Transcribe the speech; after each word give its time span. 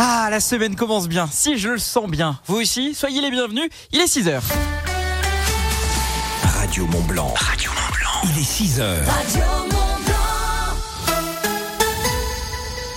Ah, 0.00 0.28
la 0.30 0.38
semaine 0.38 0.76
commence 0.76 1.08
bien. 1.08 1.28
Si 1.32 1.58
je 1.58 1.70
le 1.70 1.78
sens 1.78 2.08
bien. 2.08 2.38
Vous 2.46 2.54
aussi, 2.54 2.94
soyez 2.94 3.20
les 3.20 3.32
bienvenus. 3.32 3.68
Il 3.92 3.98
est 3.98 4.06
6 4.06 4.28
heures. 4.28 4.44
Radio 6.44 6.86
Mont 6.86 7.02
Blanc. 7.02 7.34
Radio 7.36 7.72
Mont 7.72 7.96
Blanc. 7.96 8.32
Il 8.32 8.40
est 8.40 8.44
6 8.44 8.78
heures. 8.78 9.04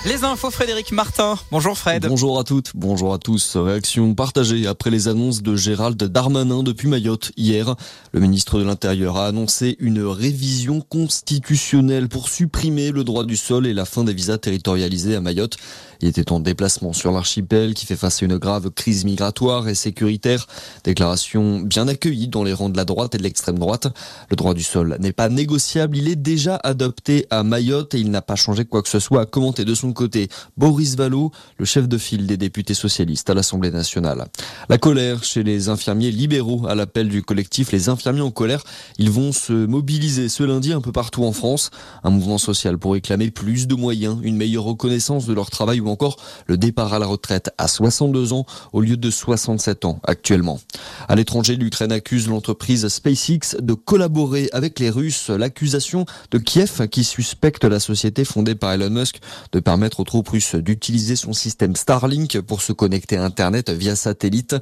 Les 0.04 0.24
infos, 0.24 0.50
Frédéric 0.50 0.92
Martin. 0.92 1.38
Bonjour 1.52 1.78
Fred. 1.78 2.08
Bonjour 2.08 2.40
à 2.40 2.44
toutes, 2.44 2.72
bonjour 2.74 3.14
à 3.14 3.20
tous. 3.20 3.56
Réaction 3.56 4.16
partagée 4.16 4.66
après 4.66 4.90
les 4.90 5.08
annonces 5.08 5.44
de 5.44 5.56
Gérald 5.56 6.04
Darmanin 6.04 6.64
depuis 6.64 6.88
Mayotte 6.88 7.32
hier. 7.38 7.76
Le 8.12 8.20
ministre 8.20 8.58
de 8.58 8.64
l'Intérieur 8.64 9.18
a 9.18 9.28
annoncé 9.28 9.76
une 9.80 10.02
révision 10.02 10.82
constitutionnelle 10.82 12.10
pour 12.10 12.30
supprimer 12.30 12.90
le 12.90 13.04
droit 13.04 13.26
du 13.26 13.38
sol 13.38 13.68
et 13.68 13.74
la 13.74 13.86
fin 13.86 14.04
des 14.04 14.14
visas 14.14 14.40
territorialisés 14.40 15.16
à 15.16 15.22
Mayotte. 15.22 15.58
Il 16.02 16.08
était 16.08 16.32
en 16.32 16.40
déplacement 16.40 16.94
sur 16.94 17.12
l'archipel 17.12 17.76
qui 17.76 17.86
fait 17.86 17.96
face 17.96 18.24
à 18.24 18.26
une 18.26 18.38
grave 18.38 18.72
crise 18.72 19.06
migratoire 19.06 19.68
et 19.68 19.76
sécuritaire. 19.76 20.48
Déclaration 20.84 21.60
bien 21.60 21.88
accueillie 21.88 22.28
dans 22.28 22.44
les 22.44 22.54
rangs 22.54 22.70
de 22.70 22.78
la 22.78 22.86
droite 22.86 23.14
et 23.14 23.20
de 23.20 23.24
l'extrême 23.24 23.60
droite. 23.60 23.88
Le 24.30 24.36
droit 24.36 24.56
du 24.56 24.64
sol 24.64 24.98
n'est 25.00 25.12
pas 25.12 25.30
négociable, 25.30 25.98
il 25.98 26.08
est 26.08 26.16
déjà 26.16 26.56
adopté 26.64 27.28
à 27.30 27.44
Mayotte 27.44 27.94
et 27.94 28.00
il 28.00 28.10
n'a 28.10 28.24
pas 28.24 28.36
changé 28.36 28.66
quoi 28.66 28.82
que 28.82 28.90
ce 28.90 29.00
soit, 29.00 29.22
a 29.22 29.26
commenté 29.26 29.64
de 29.64 29.76
son 29.76 29.94
côté 29.94 30.30
Boris 30.58 30.96
Vallot, 30.96 31.32
le 31.58 31.66
chef 31.66 31.88
de 31.88 31.98
file 31.98 32.26
des 32.26 32.38
députés 32.38 32.74
socialistes 32.74 33.30
à 33.30 33.36
l'Assemblée 33.36 33.72
nationale. 33.72 34.26
La 34.70 34.80
colère 34.80 35.24
chez 35.24 35.44
les 35.44 35.70
infirmiers 35.70 36.12
libéraux 36.12 36.66
à 36.68 36.74
l'appel 36.74 37.10
du 37.10 37.22
collectif 37.22 37.72
Les 37.72 37.90
infirmiers 37.90 38.22
en 38.22 38.32
colère. 38.32 38.64
Ils 38.98 39.12
vont 39.12 39.32
se 39.32 39.54
mobiliser 39.54 40.30
ce 40.30 40.44
lundi 40.44 40.74
un 40.74 40.82
peu 40.82 40.92
partout 40.92 41.24
en 41.26 41.32
France. 41.32 41.70
Un 42.04 42.10
mouvement 42.10 42.38
social 42.40 42.78
pour 42.78 42.94
réclamer 42.94 43.30
plus 43.30 43.68
de 43.68 43.76
moyens, 43.76 44.18
une 44.24 44.36
meilleure 44.36 44.64
reconnaissance 44.64 45.26
de 45.26 45.34
leur 45.34 45.50
travail 45.52 45.80
ou 45.80 45.91
encore 45.92 46.18
le 46.48 46.58
départ 46.58 46.94
à 46.94 47.00
la 47.00 47.06
retraite 47.06 47.52
à 47.58 47.68
62 47.68 48.34
ans 48.34 48.46
au 48.74 48.82
lieu 48.82 48.98
de 48.98 49.10
67 49.10 49.86
ans 49.86 50.00
actuellement. 50.04 50.60
À 51.08 51.16
l'étranger, 51.16 51.56
l'Ukraine 51.56 51.92
accuse 51.92 52.28
l'entreprise 52.28 52.88
SpaceX 52.88 53.58
de 53.60 53.74
collaborer 53.74 54.50
avec 54.54 54.80
les 54.80 54.90
Russes. 54.90 55.30
L'accusation 55.30 56.06
de 56.32 56.38
Kiev 56.38 56.88
qui 56.88 57.04
suspecte 57.04 57.64
la 57.64 57.80
société 57.80 58.26
fondée 58.26 58.56
par 58.56 58.74
Elon 58.74 58.90
Musk 58.90 59.20
de 59.52 59.60
permettre 59.60 60.00
aux 60.00 60.04
troupes 60.04 60.30
russes 60.30 60.56
d'utiliser 60.56 61.16
son 61.16 61.34
système 61.34 61.76
Starlink 61.76 62.40
pour 62.42 62.62
se 62.62 62.74
connecter 62.74 63.18
à 63.18 63.24
Internet 63.24 63.70
via 63.70 63.96
satellite. 63.96 64.56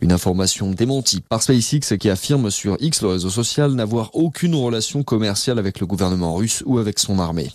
Une 0.00 0.12
information 0.12 0.70
démentie 0.70 1.20
par 1.20 1.42
SpaceX 1.42 1.96
qui 1.98 2.10
affirme 2.10 2.50
sur 2.50 2.76
X, 2.80 3.02
le 3.02 3.08
réseau 3.08 3.30
social, 3.30 3.72
n'avoir 3.72 4.10
aucune 4.14 4.54
relation 4.54 5.02
commerciale 5.02 5.58
avec 5.58 5.80
le 5.80 5.86
gouvernement 5.86 6.34
russe 6.34 6.62
ou 6.66 6.78
avec 6.78 6.98
son 6.98 7.18
armée. 7.18 7.50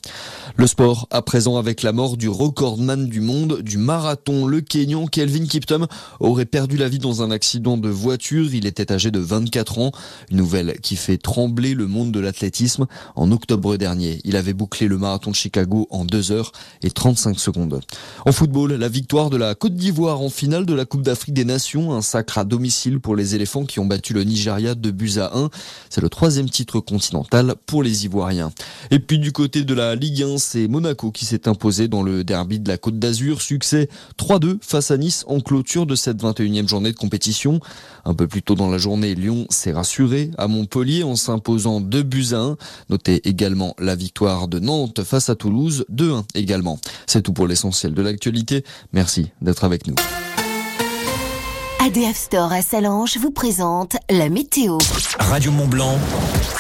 Le 0.55 0.67
sport, 0.67 1.07
à 1.11 1.21
présent 1.21 1.57
avec 1.57 1.83
la 1.83 1.91
mort 1.91 2.17
du 2.17 2.29
recordman 2.29 3.07
du 3.07 3.18
monde 3.21 3.61
du 3.61 3.77
marathon. 3.77 4.47
Le 4.47 4.61
Kenyan 4.61 5.07
Kelvin 5.07 5.45
Kiptum 5.45 5.87
aurait 6.19 6.45
perdu 6.45 6.77
la 6.77 6.89
vie 6.89 6.99
dans 6.99 7.21
un 7.21 7.31
accident 7.31 7.77
de 7.77 7.89
voiture. 7.89 8.53
Il 8.53 8.65
était 8.65 8.91
âgé 8.91 9.11
de 9.11 9.19
24 9.19 9.79
ans. 9.79 9.91
Une 10.31 10.37
nouvelle 10.37 10.79
qui 10.81 10.95
fait 10.95 11.17
trembler 11.17 11.73
le 11.73 11.87
monde 11.87 12.11
de 12.11 12.19
l'athlétisme. 12.19 12.87
En 13.15 13.31
octobre 13.31 13.77
dernier, 13.77 14.21
il 14.23 14.35
avait 14.35 14.53
bouclé 14.53 14.87
le 14.87 14.97
marathon 14.97 15.31
de 15.31 15.35
Chicago 15.35 15.87
en 15.89 16.05
2 16.05 16.31
heures 16.31 16.51
et 16.83 16.91
35 16.91 17.39
secondes. 17.39 17.81
En 18.25 18.31
football, 18.31 18.73
la 18.73 18.89
victoire 18.89 19.29
de 19.29 19.37
la 19.37 19.55
Côte 19.55 19.75
d'Ivoire 19.75 20.21
en 20.21 20.29
finale 20.29 20.65
de 20.65 20.73
la 20.73 20.85
Coupe 20.85 21.01
d'Afrique 21.01 21.33
des 21.33 21.45
Nations. 21.45 21.93
Un 21.93 22.01
sacre 22.01 22.37
à 22.37 22.43
domicile 22.43 22.99
pour 22.99 23.15
les 23.15 23.35
éléphants 23.35 23.65
qui 23.65 23.79
ont 23.79 23.85
battu 23.85 24.13
le 24.13 24.23
Nigeria 24.23 24.75
de 24.75 24.91
buts 24.91 25.17
à 25.17 25.37
1. 25.37 25.49
C'est 25.89 26.01
le 26.01 26.09
troisième 26.09 26.49
titre 26.49 26.79
continental 26.79 27.55
pour 27.65 27.83
les 27.83 28.05
Ivoiriens. 28.05 28.51
Et 28.91 28.99
puis 28.99 29.19
du 29.19 29.31
côté 29.31 29.63
de 29.63 29.73
la 29.73 29.95
Ligue 29.95 30.23
1, 30.23 30.37
c'est 30.37 30.67
Monaco 30.67 31.11
qui 31.11 31.25
s'est 31.25 31.47
imposé 31.47 31.87
dans 31.87 32.03
le 32.03 32.23
derby 32.23 32.59
de 32.59 32.69
la 32.69 32.77
Côte 32.77 32.99
d'Azur. 32.99 33.08
Succès 33.13 33.89
3-2 34.17 34.57
face 34.61 34.91
à 34.91 34.97
Nice 34.97 35.23
en 35.27 35.39
clôture 35.39 35.85
de 35.85 35.95
cette 35.95 36.21
21e 36.21 36.67
journée 36.67 36.91
de 36.91 36.97
compétition. 36.97 37.59
Un 38.05 38.13
peu 38.13 38.27
plus 38.27 38.41
tôt 38.41 38.55
dans 38.55 38.69
la 38.69 38.77
journée, 38.77 39.15
Lyon 39.15 39.45
s'est 39.49 39.71
rassuré 39.71 40.31
à 40.37 40.47
Montpellier 40.47 41.03
en 41.03 41.15
s'imposant 41.15 41.81
2 41.81 42.03
buts 42.03 42.27
à 42.31 42.39
1. 42.39 42.57
Notez 42.89 43.27
également 43.27 43.75
la 43.79 43.95
victoire 43.95 44.47
de 44.47 44.59
Nantes 44.59 45.03
face 45.03 45.29
à 45.29 45.35
Toulouse 45.35 45.85
2-1 45.91 46.23
également. 46.35 46.79
C'est 47.07 47.21
tout 47.21 47.33
pour 47.33 47.47
l'essentiel 47.47 47.93
de 47.93 48.01
l'actualité. 48.01 48.63
Merci 48.93 49.31
d'être 49.41 49.63
avec 49.63 49.87
nous. 49.87 49.95
ADF 51.89 52.17
Store 52.17 52.53
à 52.53 52.61
Salange 52.61 53.17
vous 53.17 53.31
présente 53.31 53.97
la 54.11 54.29
météo. 54.29 54.77
Radio 55.17 55.51
Mont 55.51 55.67
Blanc. 55.67 55.97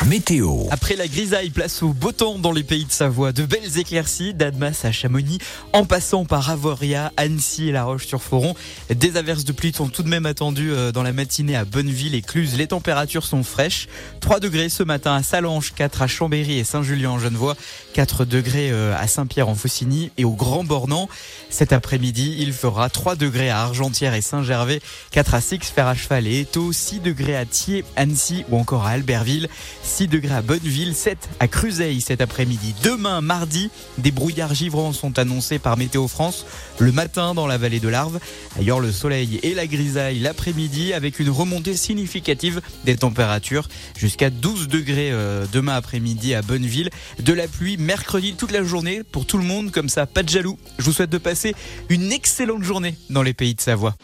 Météo. 0.07 0.63
Après 0.71 0.95
la 0.95 1.07
grisaille, 1.07 1.51
place 1.51 1.83
au 1.83 1.89
beau 1.89 2.11
temps 2.11 2.39
dans 2.39 2.51
les 2.51 2.63
pays 2.63 2.85
de 2.85 2.91
Savoie. 2.91 3.31
De 3.31 3.45
belles 3.45 3.77
éclaircies 3.77 4.33
d'Admas 4.33 4.81
à 4.85 4.91
Chamonix, 4.91 5.37
en 5.73 5.85
passant 5.85 6.25
par 6.25 6.49
Avoria, 6.49 7.11
Annecy 7.15 7.69
et 7.69 7.71
La 7.71 7.83
Roche-sur-Foron. 7.83 8.55
Des 8.89 9.17
averses 9.17 9.43
de 9.43 9.51
pluie 9.51 9.71
sont 9.71 9.89
tout 9.89 10.01
de 10.01 10.07
même 10.07 10.25
attendues 10.25 10.71
euh, 10.71 10.91
dans 10.91 11.03
la 11.03 11.13
matinée 11.13 11.55
à 11.55 11.65
Bonneville 11.65 12.15
et 12.15 12.21
Cluse. 12.21 12.55
Les 12.57 12.67
températures 12.67 13.25
sont 13.25 13.43
fraîches. 13.43 13.87
3 14.21 14.39
degrés 14.39 14.69
ce 14.69 14.81
matin 14.81 15.13
à 15.13 15.21
Salange, 15.21 15.73
4 15.75 16.01
à 16.01 16.07
Chambéry 16.07 16.57
et 16.57 16.63
Saint-Julien 16.63 17.11
en 17.11 17.19
Genevois, 17.19 17.55
4 17.93 18.25
degrés 18.25 18.71
euh, 18.71 18.95
à 18.97 19.07
Saint-Pierre 19.07 19.49
en 19.49 19.55
Faucigny 19.55 20.11
et 20.17 20.25
au 20.25 20.31
Grand 20.31 20.63
Bornand. 20.63 21.07
Cet 21.49 21.73
après-midi, 21.73 22.37
il 22.39 22.53
fera 22.53 22.89
3 22.89 23.15
degrés 23.15 23.49
à 23.49 23.59
Argentière 23.59 24.15
et 24.15 24.21
Saint-Gervais, 24.21 24.81
4 25.11 25.18
à 25.19 25.41
Six, 25.41 25.59
Fer 25.75 25.85
à 25.85 25.95
Cheval 25.95 26.27
et 26.27 26.39
Étaux, 26.39 26.71
6 26.71 27.01
degrés 27.01 27.35
à 27.35 27.45
Thiers, 27.45 27.83
Annecy 27.97 28.45
ou 28.49 28.57
encore 28.57 28.85
à 28.85 28.91
Albertville, 28.91 29.49
6 29.83 30.07
degrés 30.07 30.35
à 30.35 30.41
Bonneville, 30.41 30.95
7 30.95 31.17
à 31.41 31.49
Cruzeil 31.49 31.99
cet 31.99 32.21
après-midi. 32.21 32.73
Demain, 32.83 33.19
mardi, 33.19 33.69
des 33.97 34.11
brouillards 34.11 34.53
givrants 34.53 34.93
sont 34.93 35.19
annoncés 35.19 35.59
par 35.59 35.75
Météo 35.75 36.07
France 36.07 36.45
le 36.79 36.93
matin 36.93 37.33
dans 37.33 37.47
la 37.47 37.57
vallée 37.57 37.81
de 37.81 37.89
l'Arve. 37.89 38.19
Ailleurs, 38.57 38.79
le 38.79 38.93
soleil 38.93 39.41
et 39.43 39.53
la 39.53 39.67
grisaille 39.67 40.19
l'après-midi 40.19 40.93
avec 40.93 41.19
une 41.19 41.29
remontée 41.29 41.75
significative 41.75 42.61
des 42.85 42.95
températures 42.95 43.67
jusqu'à 43.97 44.29
12 44.29 44.69
degrés 44.69 45.11
euh, 45.11 45.45
demain 45.51 45.75
après-midi 45.75 46.33
à 46.33 46.41
Bonneville. 46.41 46.89
De 47.19 47.33
la 47.33 47.49
pluie 47.49 47.75
mercredi 47.75 48.35
toute 48.35 48.51
la 48.51 48.63
journée 48.63 49.03
pour 49.03 49.25
tout 49.25 49.37
le 49.37 49.43
monde, 49.43 49.71
comme 49.71 49.89
ça, 49.89 50.05
pas 50.05 50.23
de 50.23 50.29
jaloux. 50.29 50.57
Je 50.77 50.85
vous 50.85 50.93
souhaite 50.93 51.09
de 51.09 51.17
passer 51.17 51.55
une 51.89 52.13
excellente 52.13 52.63
journée 52.63 52.95
dans 53.09 53.21
les 53.21 53.33
pays 53.33 53.53
de 53.53 53.61
Savoie. 53.61 53.97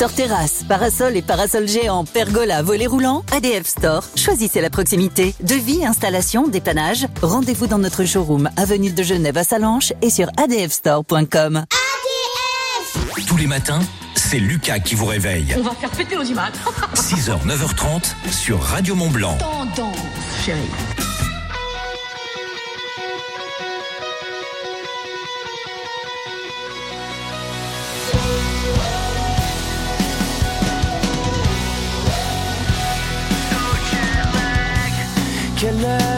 Store 0.00 0.14
terrasse, 0.14 0.64
parasol 0.66 1.14
et 1.14 1.20
parasol 1.20 1.68
géant, 1.68 2.06
pergola, 2.06 2.62
volet 2.62 2.86
roulant, 2.86 3.22
ADF 3.36 3.66
Store. 3.66 4.02
Choisissez 4.16 4.62
la 4.62 4.70
proximité. 4.70 5.34
Devis, 5.42 5.84
installation, 5.84 6.48
dépannage. 6.48 7.06
Rendez-vous 7.20 7.66
dans 7.66 7.76
notre 7.76 8.06
showroom 8.06 8.48
avenue 8.56 8.92
de 8.92 9.02
Genève 9.02 9.36
à 9.36 9.44
Salanches 9.44 9.92
et 10.00 10.08
sur 10.08 10.30
adfstore.com. 10.38 11.66
Tous 13.26 13.36
les 13.36 13.46
matins, 13.46 13.80
c'est 14.14 14.38
Lucas 14.38 14.78
qui 14.78 14.94
vous 14.94 15.04
réveille. 15.04 15.54
On 15.58 15.62
va 15.64 15.72
faire 15.72 15.90
péter 15.90 16.14
l'audimat. 16.14 16.48
6h, 16.94 17.46
9h30 17.46 18.32
sur 18.32 18.58
Radio 18.58 18.94
Mont 18.94 19.10
Blanc. 19.10 19.36
Tendance, 19.36 19.98
chérie. 20.46 21.09
killer. 35.60 36.09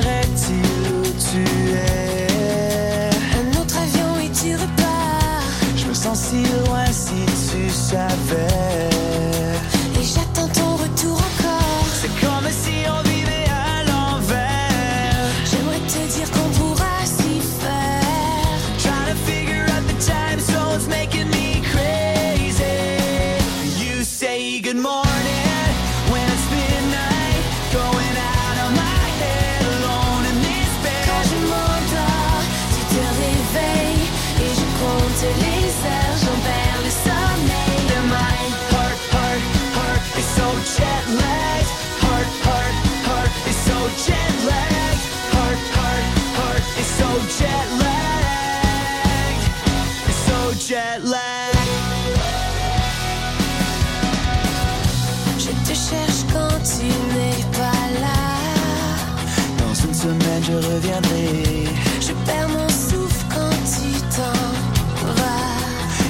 je 60.53 60.57
reviendrai. 60.57 61.65
Je 62.01 62.13
perds 62.27 62.49
mon 62.49 62.69
souffle 62.69 63.25
quand 63.31 63.57
tu 63.75 63.91
t'en 64.17 64.39
vas. 65.19 65.57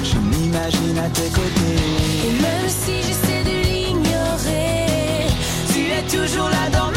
Je 0.03 0.17
m'imagine 0.17 0.97
à 0.97 1.09
tes 1.09 1.29
côtés. 1.29 1.83
Et 2.27 2.33
même 2.41 2.67
si 2.67 2.95
j'essaie 3.05 3.43
de 3.43 3.57
l'ignorer, 3.67 5.27
tu 5.73 5.81
es 5.97 6.03
toujours 6.17 6.49
là 6.49 6.69
dans 6.71 6.92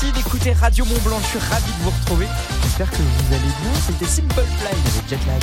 merci 0.00 0.12
d'écouter 0.12 0.52
Radio 0.52 0.84
Mont 0.84 0.98
Blanc, 1.04 1.18
je 1.22 1.26
suis 1.26 1.38
ravi 1.38 1.72
de 1.72 1.82
vous 1.82 1.90
retrouver. 1.90 2.26
J'espère 2.62 2.90
que 2.90 2.96
vous 2.96 3.34
allez 3.34 3.40
bien, 3.40 3.80
c'était 3.84 4.04
Simple 4.04 4.44
Fly 4.58 4.68
avec 4.68 5.10
Jetlag. 5.10 5.42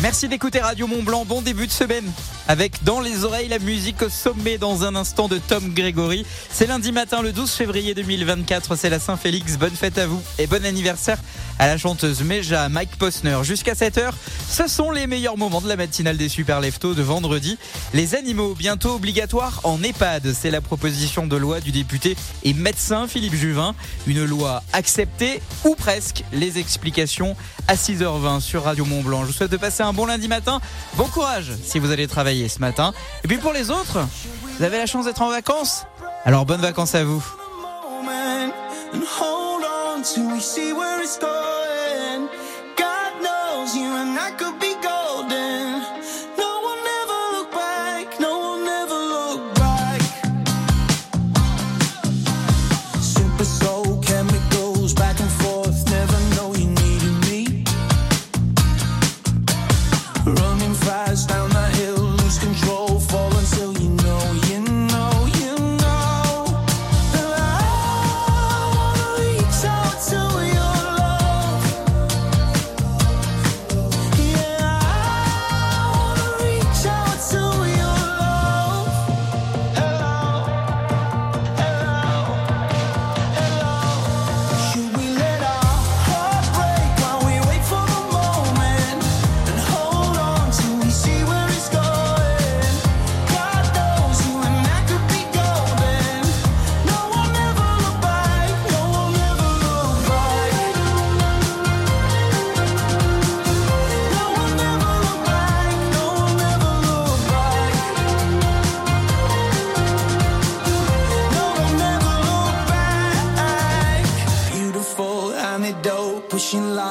Merci 0.00 0.28
d'écouter 0.28 0.60
Radio 0.60 0.86
Mont 0.86 1.02
Blanc, 1.02 1.26
bon 1.26 1.42
début 1.42 1.66
de 1.66 1.72
semaine. 1.72 2.10
Avec 2.48 2.82
dans 2.84 3.00
les 3.00 3.24
oreilles 3.24 3.48
la 3.48 3.58
musique 3.58 4.00
au 4.00 4.08
sommet 4.08 4.56
dans 4.56 4.84
un 4.84 4.94
instant 4.94 5.28
de 5.28 5.36
Tom 5.36 5.74
Gregory. 5.74 6.24
C'est 6.50 6.66
lundi 6.66 6.92
matin 6.92 7.20
le 7.20 7.32
12 7.32 7.50
février 7.50 7.94
2024, 7.94 8.76
c'est 8.76 8.88
la 8.88 9.00
Saint-Félix. 9.00 9.58
Bonne 9.58 9.74
fête 9.74 9.98
à 9.98 10.06
vous 10.06 10.22
et 10.38 10.46
bon 10.46 10.64
anniversaire 10.64 11.18
à 11.58 11.66
la 11.66 11.78
chanteuse 11.78 12.22
Meja, 12.22 12.68
Mike 12.68 12.96
Posner. 12.98 13.38
Jusqu'à 13.42 13.72
7h, 13.74 14.10
ce 14.48 14.66
sont 14.66 14.90
les 14.90 15.06
meilleurs 15.06 15.36
moments 15.36 15.60
de 15.60 15.68
la 15.68 15.76
matinale 15.76 16.16
des 16.16 16.28
Super 16.28 16.60
Leftos 16.60 16.94
de 16.94 17.02
vendredi. 17.02 17.58
Les 17.94 18.14
animaux 18.14 18.54
bientôt 18.54 18.94
obligatoires 18.94 19.60
en 19.64 19.82
EHPAD, 19.82 20.32
c'est 20.32 20.50
la 20.50 20.60
proposition 20.60 21.26
de 21.26 21.36
loi 21.36 21.60
du 21.60 21.72
député 21.72 22.16
et 22.44 22.52
médecin 22.54 23.06
Philippe 23.08 23.34
Juvin. 23.34 23.74
Une 24.06 24.24
loi 24.24 24.62
acceptée 24.72 25.40
ou 25.64 25.74
presque. 25.74 26.24
Les 26.32 26.58
explications 26.58 27.36
à 27.68 27.74
6h20 27.74 28.40
sur 28.40 28.64
Radio 28.64 28.84
Mont 28.84 29.02
Blanc. 29.02 29.22
Je 29.22 29.26
vous 29.26 29.32
souhaite 29.32 29.50
de 29.50 29.56
passer 29.56 29.82
un 29.82 29.92
bon 29.92 30.06
lundi 30.06 30.28
matin. 30.28 30.60
Bon 30.94 31.06
courage 31.06 31.52
si 31.62 31.78
vous 31.78 31.90
allez 31.90 32.06
travailler 32.06 32.48
ce 32.48 32.60
matin. 32.60 32.92
Et 33.24 33.28
puis 33.28 33.38
pour 33.38 33.52
les 33.52 33.70
autres, 33.70 33.98
vous 34.58 34.64
avez 34.64 34.78
la 34.78 34.86
chance 34.86 35.06
d'être 35.06 35.22
en 35.22 35.30
vacances. 35.30 35.84
Alors 36.24 36.44
bonnes 36.44 36.60
vacances 36.60 36.94
à 36.94 37.04
vous. 37.04 37.24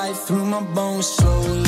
Life 0.08 0.28
through 0.28 0.46
my 0.46 0.62
bones 0.62 1.08
slowly. 1.08 1.65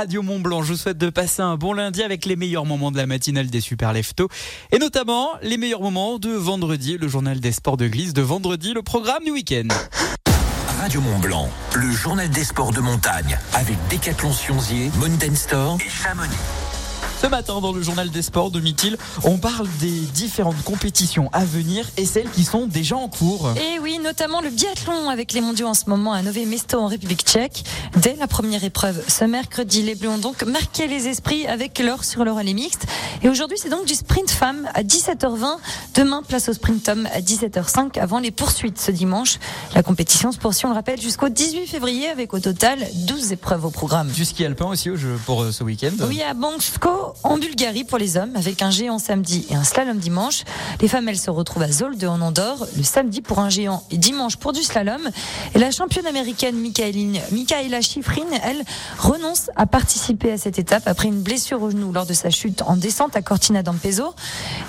Radio 0.00 0.22
Mont 0.22 0.40
Blanc. 0.40 0.62
Je 0.62 0.72
vous 0.72 0.78
souhaite 0.78 0.96
de 0.96 1.10
passer 1.10 1.42
un 1.42 1.56
bon 1.56 1.74
lundi 1.74 2.02
avec 2.02 2.24
les 2.24 2.34
meilleurs 2.34 2.64
moments 2.64 2.90
de 2.90 2.96
la 2.96 3.04
matinale 3.04 3.48
des 3.48 3.60
Super 3.60 3.92
Leftos. 3.92 4.30
Et 4.72 4.78
notamment 4.78 5.28
les 5.42 5.58
meilleurs 5.58 5.82
moments 5.82 6.18
de 6.18 6.30
vendredi, 6.30 6.96
le 6.96 7.06
journal 7.06 7.38
des 7.38 7.52
sports 7.52 7.76
de 7.76 7.86
glisse 7.86 8.14
de 8.14 8.22
vendredi, 8.22 8.72
le 8.72 8.80
programme 8.80 9.22
du 9.24 9.30
week-end. 9.30 9.68
Radio 10.80 11.02
Mont 11.02 11.18
Blanc, 11.18 11.50
le 11.74 11.90
journal 11.90 12.30
des 12.30 12.44
sports 12.44 12.72
de 12.72 12.80
montagne 12.80 13.38
avec 13.52 13.76
Décathlon 13.90 14.32
Sionzier, 14.32 14.90
Mountain 14.98 15.34
Store 15.34 15.76
et 15.84 15.90
Chamonix. 15.90 16.30
Ce 17.20 17.26
matin, 17.26 17.60
dans 17.60 17.72
le 17.72 17.82
journal 17.82 18.08
des 18.08 18.22
sports 18.22 18.50
de 18.50 18.60
Mithil, 18.60 18.96
on 19.24 19.36
parle 19.36 19.68
des 19.78 19.90
différentes 19.90 20.62
compétitions 20.64 21.28
à 21.34 21.44
venir 21.44 21.86
et 21.98 22.06
celles 22.06 22.30
qui 22.30 22.44
sont 22.44 22.66
déjà 22.66 22.96
en 22.96 23.08
cours. 23.08 23.50
Et 23.56 23.78
oui, 23.78 23.98
notamment 24.02 24.40
le 24.40 24.48
biathlon 24.48 25.10
avec 25.10 25.34
les 25.34 25.42
mondiaux 25.42 25.66
en 25.66 25.74
ce 25.74 25.90
moment 25.90 26.14
à 26.14 26.22
Nové 26.22 26.46
Mesto 26.46 26.80
en 26.80 26.86
République 26.86 27.20
tchèque. 27.20 27.62
Dès 27.96 28.16
la 28.16 28.26
première 28.26 28.64
épreuve 28.64 29.04
ce 29.06 29.24
mercredi, 29.26 29.82
les 29.82 29.96
Bleus 29.96 30.08
ont 30.08 30.16
donc 30.16 30.44
marqué 30.44 30.86
les 30.86 31.08
esprits 31.08 31.46
avec 31.46 31.78
l'or 31.78 32.04
sur 32.04 32.24
le 32.24 32.32
relais 32.32 32.54
mixte. 32.54 32.86
Et 33.22 33.28
aujourd'hui, 33.28 33.58
c'est 33.60 33.68
donc 33.68 33.84
du 33.84 33.94
sprint 33.94 34.30
femme 34.30 34.66
à 34.72 34.82
17h20. 34.82 35.58
Demain, 35.96 36.22
place 36.26 36.48
au 36.48 36.54
sprint 36.54 36.88
homme 36.88 37.06
à 37.12 37.20
17h05 37.20 38.00
avant 38.00 38.18
les 38.18 38.30
poursuites 38.30 38.80
ce 38.80 38.92
dimanche. 38.92 39.38
La 39.74 39.82
compétition 39.82 40.32
se 40.32 40.38
poursuit, 40.38 40.64
on 40.64 40.70
le 40.70 40.74
rappelle, 40.74 40.98
jusqu'au 40.98 41.28
18 41.28 41.66
février 41.66 42.08
avec 42.08 42.32
au 42.32 42.40
total 42.40 42.78
12 42.94 43.32
épreuves 43.32 43.66
au 43.66 43.70
programme. 43.70 44.08
Du 44.08 44.24
ski 44.24 44.46
alpin 44.46 44.66
aussi 44.66 44.88
pour 45.26 45.42
euh, 45.42 45.52
ce 45.52 45.62
week-end. 45.64 45.92
Oui, 46.08 46.22
à 46.22 46.32
Bansko, 46.32 47.09
en 47.22 47.38
Bulgarie 47.38 47.84
pour 47.84 47.98
les 47.98 48.16
hommes, 48.16 48.36
avec 48.36 48.62
un 48.62 48.70
géant 48.70 48.98
samedi 48.98 49.46
et 49.50 49.54
un 49.54 49.64
slalom 49.64 49.98
dimanche. 49.98 50.44
Les 50.80 50.88
femmes, 50.88 51.08
elles 51.08 51.18
se 51.18 51.30
retrouvent 51.30 51.62
à 51.62 51.72
Zolde 51.72 52.02
en 52.04 52.20
Andorre, 52.20 52.66
le 52.76 52.82
samedi 52.82 53.20
pour 53.20 53.38
un 53.38 53.50
géant 53.50 53.82
et 53.90 53.98
dimanche 53.98 54.36
pour 54.36 54.52
du 54.52 54.62
slalom. 54.62 55.00
Et 55.54 55.58
la 55.58 55.70
championne 55.70 56.06
américaine 56.06 56.56
Michaela 56.56 57.80
Schifrin, 57.80 58.26
elle, 58.42 58.62
renonce 58.98 59.50
à 59.56 59.66
participer 59.66 60.32
à 60.32 60.38
cette 60.38 60.58
étape 60.58 60.84
après 60.86 61.08
une 61.08 61.22
blessure 61.22 61.62
au 61.62 61.70
genou 61.70 61.92
lors 61.92 62.06
de 62.06 62.14
sa 62.14 62.30
chute 62.30 62.62
en 62.62 62.76
descente 62.76 63.16
à 63.16 63.22
Cortina 63.22 63.62
d'Ampezzo. 63.62 64.14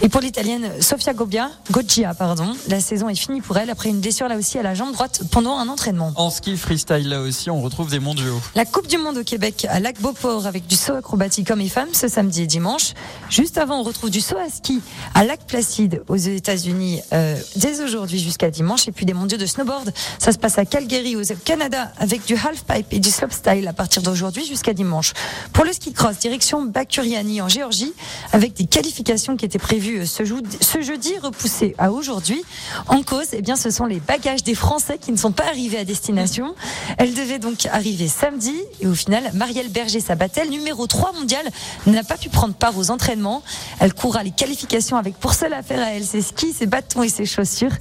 Et 0.02 0.10
pour 0.10 0.22
l'italienne 0.22 0.70
Sofia 0.80 1.14
Gobbia, 1.14 1.50
Goggia, 1.72 2.14
pardon, 2.14 2.54
la 2.68 2.80
saison 2.80 3.10
est 3.10 3.16
finie 3.16 3.42
pour 3.42 3.58
elle 3.58 3.70
après 3.70 3.90
une 3.90 4.00
blessure 4.00 4.28
là 4.28 4.38
aussi 4.38 4.58
à 4.58 4.64
la 4.64 4.74
jambe 4.74 4.94
droite 4.94 5.22
pendant 5.32 5.58
un 5.58 5.68
entraînement. 5.68 6.14
En 6.16 6.30
ski 6.30 6.58
freestyle, 6.58 7.10
là 7.10 7.22
aussi, 7.22 7.50
on 7.50 7.62
retrouve 7.62 7.90
des 7.90 8.00
mondiaux. 8.00 8.40
La 8.56 8.66
Coupe 8.66 8.88
du 8.88 8.98
Monde 8.98 9.18
au 9.18 9.24
Québec 9.24 9.68
à 9.70 9.80
Lac 9.80 10.00
Beauport 10.00 10.46
avec 10.46 10.68
du 10.68 10.76
saut 10.76 10.94
acrobatique 10.94 11.52
hommes 11.52 11.62
et 11.62 11.70
femmes 11.70 11.94
ce 11.94 12.08
samedi 12.08 12.31
et 12.40 12.48
dimanche. 12.48 12.94
Juste 13.30 13.58
avant, 13.58 13.80
on 13.80 13.84
retrouve 13.84 14.10
du 14.10 14.22
saut 14.22 14.38
à 14.38 14.50
ski 14.50 14.82
à 15.14 15.24
Lac 15.24 15.42
Placide 15.48 16.04
aux 16.08 16.16
États-Unis 16.16 17.02
euh, 17.14 17.36
dès 17.56 17.82
aujourd'hui 17.82 18.20
jusqu'à 18.20 18.50
dimanche. 18.50 18.88
Et 18.88 18.92
puis 18.92 19.06
des 19.06 19.14
mondiaux 19.14 19.38
de 19.38 19.46
snowboard. 19.46 19.94
Ça 20.20 20.32
se 20.32 20.38
passe 20.38 20.58
à 20.58 20.66
Calgary 20.66 21.16
au 21.16 21.22
Canada 21.46 21.92
avec 21.98 22.26
du 22.26 22.34
halfpipe 22.36 22.88
et 22.92 23.00
du 23.00 23.10
slopestyle 23.10 23.68
à 23.68 23.74
partir 23.74 24.02
d'aujourd'hui 24.02 24.46
jusqu'à 24.46 24.74
dimanche. 24.74 25.14
Pour 25.54 25.66
le 25.66 25.74
ski 25.74 25.94
cross, 25.94 26.18
direction 26.20 26.64
Bakuriani 26.64 27.42
en 27.42 27.50
Géorgie 27.50 27.94
avec 28.34 28.54
des 28.54 28.66
qualifications 28.66 29.38
qui 29.38 29.46
étaient 29.46 29.60
prévues 29.60 30.06
ce, 30.06 30.26
jou- 30.26 30.42
ce 30.60 30.82
jeudi 30.82 31.14
repoussées 31.22 31.76
à 31.78 31.92
aujourd'hui. 31.92 32.42
En 32.88 33.02
cause, 33.04 33.28
eh 33.34 33.42
bien, 33.42 33.56
ce 33.56 33.70
sont 33.70 33.86
les 33.86 34.00
bagages 34.00 34.44
des 34.44 34.56
Français 34.56 34.98
qui 35.00 35.12
ne 35.12 35.18
sont 35.18 35.32
pas 35.32 35.46
arrivés 35.46 35.78
à 35.78 35.86
destination. 35.86 36.56
Elle 36.98 37.14
devait 37.14 37.40
donc 37.40 37.66
arriver 37.72 38.08
samedi 38.08 38.54
et 38.82 38.88
au 38.88 38.94
final, 38.96 39.32
Marielle 39.34 39.70
Berger-Sabatel, 39.70 40.50
numéro 40.50 40.88
3 40.88 41.14
mondiale, 41.14 41.46
n'a 41.88 42.04
pas 42.04 42.18
pu 42.22 42.30
prendre 42.30 42.54
part 42.54 42.78
aux 42.78 42.92
entraînements. 42.92 43.42
Elle 43.80 43.94
courra 43.94 44.24
les 44.24 44.32
qualifications 44.32 44.96
avec 44.96 45.18
pour 45.18 45.34
seule 45.34 45.54
affaire 45.54 45.82
à 45.82 45.92
elle 45.92 46.06
ses 46.06 46.22
skis, 46.22 46.54
ses 46.54 46.68
bâtons 46.68 47.02
et 47.04 47.10
ses 47.10 47.26
chaussures. 47.26 47.72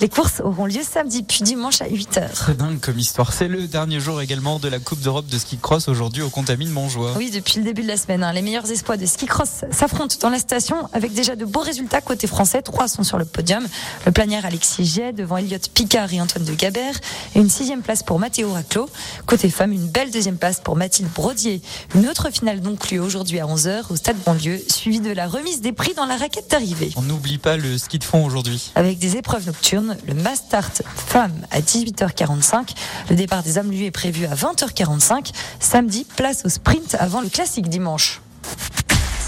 Les 0.00 0.08
courses 0.08 0.40
auront 0.40 0.66
lieu 0.66 0.82
samedi 0.88 1.24
puis 1.24 1.42
dimanche 1.42 1.82
à 1.82 1.88
8h. 1.88 2.28
C'est 2.46 2.56
dingue 2.56 2.78
comme 2.80 2.98
histoire. 2.98 3.32
C'est 3.32 3.48
le 3.48 3.66
dernier 3.66 3.98
jour 3.98 4.20
également 4.20 4.58
de 4.58 4.68
la 4.68 4.78
Coupe 4.78 5.00
d'Europe 5.00 5.26
de 5.26 5.36
ski 5.36 5.58
cross 5.58 5.88
aujourd'hui 5.88 6.22
au 6.22 6.30
Contamine 6.30 6.70
Montjoie. 6.70 7.14
Oui, 7.16 7.30
depuis 7.30 7.58
le 7.58 7.64
début 7.64 7.82
de 7.82 7.88
la 7.88 7.96
semaine, 7.96 8.22
hein, 8.22 8.32
les 8.32 8.42
meilleurs 8.42 8.70
espoirs 8.70 8.98
de 8.98 9.06
ski 9.06 9.26
cross 9.26 9.64
s'affrontent 9.70 10.16
dans 10.20 10.30
la 10.30 10.38
station 10.38 10.88
avec 10.92 11.12
déjà 11.12 11.34
de 11.34 11.44
beaux 11.44 11.60
résultats 11.60 12.00
côté 12.00 12.26
français. 12.28 12.62
Trois 12.62 12.86
sont 12.86 13.02
sur 13.02 13.18
le 13.18 13.24
podium. 13.24 13.66
Le 14.06 14.12
planière 14.12 14.46
Alexis 14.46 14.84
Giet 14.84 15.12
devant 15.12 15.38
Elliot 15.38 15.58
Picard 15.74 16.12
et 16.12 16.20
Antoine 16.20 16.44
de 16.44 16.54
Gabert 16.54 16.94
et 17.34 17.40
une 17.40 17.50
sixième 17.50 17.82
place 17.82 18.04
pour 18.04 18.20
Mathéo 18.20 18.52
Raclo. 18.52 18.88
Côté 19.26 19.50
femmes, 19.50 19.72
une 19.72 19.88
belle 19.88 20.12
deuxième 20.12 20.36
place 20.36 20.60
pour 20.60 20.76
Mathilde 20.76 21.10
Brodier. 21.12 21.60
Une 21.96 22.08
autre 22.08 22.30
finale 22.30 22.60
donc 22.60 22.90
lieu 22.90 23.00
aujourd'hui 23.00 23.40
à 23.40 23.46
11h 23.46 23.87
au 23.90 23.96
stade 23.96 24.16
Bonlieu, 24.24 24.60
suivie 24.68 25.00
de 25.00 25.10
la 25.10 25.26
remise 25.26 25.60
des 25.60 25.72
prix 25.72 25.94
dans 25.94 26.06
la 26.06 26.16
raquette 26.16 26.50
d'arrivée. 26.50 26.90
On 26.96 27.02
n'oublie 27.02 27.38
pas 27.38 27.56
le 27.56 27.78
ski 27.78 27.98
de 27.98 28.04
fond 28.04 28.24
aujourd'hui. 28.24 28.72
Avec 28.74 28.98
des 28.98 29.16
épreuves 29.16 29.46
nocturnes, 29.46 29.96
le 30.06 30.14
Mass 30.14 30.38
Start 30.38 30.82
Femmes 30.94 31.46
à 31.50 31.60
18h45. 31.60 32.70
Le 33.10 33.16
départ 33.16 33.42
des 33.42 33.58
hommes, 33.58 33.70
lui, 33.70 33.86
est 33.86 33.90
prévu 33.90 34.26
à 34.26 34.34
20h45. 34.34 35.32
Samedi, 35.60 36.06
place 36.16 36.44
au 36.44 36.48
sprint 36.48 36.96
avant 36.98 37.20
le 37.20 37.28
classique 37.28 37.68
dimanche. 37.68 38.20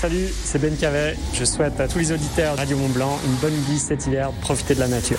Salut, 0.00 0.29
c'est 0.45 0.59
Ben 0.59 0.76
Cavet. 0.76 1.17
Je 1.35 1.45
souhaite 1.45 1.79
à 1.81 1.87
tous 1.87 1.99
les 1.99 2.12
auditeurs 2.12 2.55
de 2.55 2.61
Radio 2.61 2.76
Mont 2.76 2.88
Blanc 2.88 3.19
une 3.26 3.35
bonne 3.35 3.61
glisse 3.67 3.87
cet 3.88 4.07
hiver. 4.07 4.31
Profitez 4.40 4.75
de 4.75 4.81
la 4.81 4.88
nature. 4.88 5.19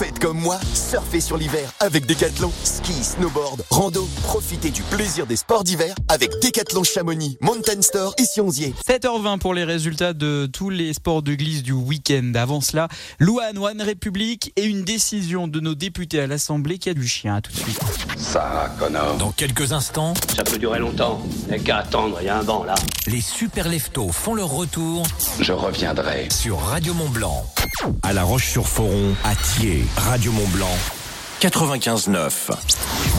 Faites 0.00 0.18
comme 0.18 0.38
moi, 0.40 0.58
surfez 0.72 1.20
sur 1.20 1.36
l'hiver 1.36 1.70
avec 1.78 2.06
Decathlon. 2.06 2.50
Ski, 2.64 2.94
snowboard, 3.04 3.62
rando. 3.68 4.08
Profitez 4.22 4.70
du 4.70 4.80
plaisir 4.80 5.26
des 5.26 5.36
sports 5.36 5.62
d'hiver 5.62 5.94
avec 6.08 6.30
Decathlon 6.42 6.84
Chamonix, 6.84 7.36
Mountain 7.42 7.82
Store 7.82 8.14
et 8.16 8.24
Sionzier. 8.24 8.74
7h20 8.88 9.40
pour 9.40 9.52
les 9.52 9.64
résultats 9.64 10.14
de 10.14 10.48
tous 10.50 10.70
les 10.70 10.94
sports 10.94 11.20
de 11.20 11.34
glisse 11.34 11.62
du 11.62 11.72
week-end. 11.72 12.32
Avant 12.34 12.62
cela, 12.62 12.88
Louane, 13.18 13.58
One 13.58 13.82
République 13.82 14.54
et 14.56 14.64
une 14.64 14.84
décision 14.84 15.46
de 15.48 15.60
nos 15.60 15.74
députés 15.74 16.20
à 16.22 16.26
l'Assemblée 16.26 16.78
qui 16.78 16.88
a 16.88 16.94
du 16.94 17.06
chien. 17.06 17.34
À 17.36 17.40
tout 17.42 17.52
de 17.52 17.58
suite. 17.58 17.78
Ça, 18.16 18.74
connard. 18.78 19.18
Dans 19.18 19.32
quelques 19.32 19.72
instants, 19.72 20.14
Ça 20.34 20.44
peut 20.44 20.56
durer 20.56 20.78
longtemps. 20.78 21.20
Y'a 21.50 21.58
qu'à 21.58 21.76
attendre, 21.76 22.16
il 22.22 22.24
y 22.24 22.30
a 22.30 22.38
un 22.38 22.42
banc 22.42 22.64
là. 22.64 22.74
les 23.06 23.20
super 23.20 23.68
leftos 23.68 24.08
font 24.12 24.32
leur 24.32 24.48
retour 24.48 25.02
Je 25.40 25.52
reviendrai. 25.52 26.28
sur 26.30 26.58
Radio 26.58 26.94
Mont 26.94 27.10
Blanc. 27.10 27.44
À 28.02 28.12
La 28.12 28.24
Roche-sur-Foron, 28.24 29.14
à 29.24 29.34
Thiers, 29.34 29.84
Radio 29.96 30.32
Mont 30.32 30.48
Blanc. 30.48 30.76
95.9. 31.40 32.50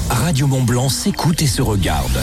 Radio 0.10 0.48
Mont 0.48 0.64
Blanc 0.64 0.90
s'écoute 0.90 1.42
et 1.42 1.48
se 1.48 1.62
regarde. 1.62 2.20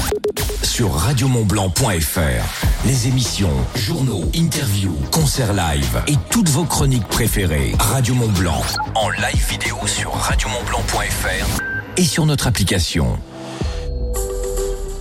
Sur 0.63 0.95
radiomontblanc.fr. 0.95 2.87
Les 2.87 3.09
émissions, 3.09 3.53
journaux, 3.75 4.25
interviews, 4.35 4.97
concerts 5.11 5.53
live 5.53 6.03
et 6.07 6.17
toutes 6.31 6.49
vos 6.49 6.65
chroniques 6.65 7.09
préférées. 7.09 7.75
Radio 7.79 8.15
Mont 8.15 8.29
Blanc. 8.29 8.63
En 8.95 9.11
live 9.11 9.49
vidéo 9.49 9.77
sur 9.87 10.13
radiomontblanc.fr 10.13 11.63
et 11.97 12.05
sur 12.05 12.27
notre 12.27 12.47
application. 12.47 13.19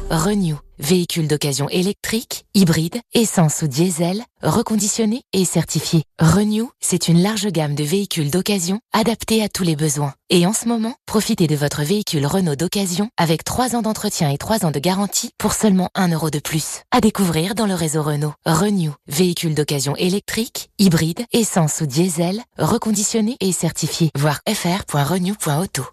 Renew, 0.09 0.55
véhicule 0.79 1.27
d'occasion 1.27 1.67
électrique, 1.69 2.45
hybride, 2.53 2.99
essence 3.13 3.61
ou 3.61 3.67
diesel, 3.67 4.23
reconditionné 4.41 5.21
et 5.33 5.45
certifié. 5.45 6.03
Renew, 6.19 6.69
c'est 6.79 7.07
une 7.07 7.21
large 7.21 7.47
gamme 7.47 7.75
de 7.75 7.83
véhicules 7.83 8.31
d'occasion 8.31 8.79
adaptés 8.93 9.43
à 9.43 9.49
tous 9.49 9.63
les 9.63 9.75
besoins. 9.75 10.13
Et 10.29 10.45
en 10.45 10.53
ce 10.53 10.67
moment, 10.67 10.95
profitez 11.05 11.47
de 11.47 11.55
votre 11.55 11.83
véhicule 11.83 12.25
Renault 12.25 12.55
d'occasion 12.55 13.09
avec 13.17 13.43
3 13.43 13.75
ans 13.75 13.81
d'entretien 13.81 14.29
et 14.29 14.37
3 14.37 14.65
ans 14.65 14.71
de 14.71 14.79
garantie 14.79 15.31
pour 15.37 15.53
seulement 15.53 15.89
1 15.95 16.09
euro 16.09 16.29
de 16.29 16.39
plus. 16.39 16.81
À 16.91 17.01
découvrir 17.01 17.55
dans 17.55 17.67
le 17.67 17.75
réseau 17.75 18.03
Renault. 18.03 18.33
Renew, 18.45 18.93
véhicule 19.07 19.55
d'occasion 19.55 19.95
électrique, 19.95 20.69
hybride, 20.79 21.25
essence 21.33 21.81
ou 21.81 21.85
diesel, 21.85 22.41
reconditionné 22.57 23.37
et 23.39 23.51
certifié. 23.51 24.11
Voir 24.17 24.41
fr.renew.auto. 24.47 25.83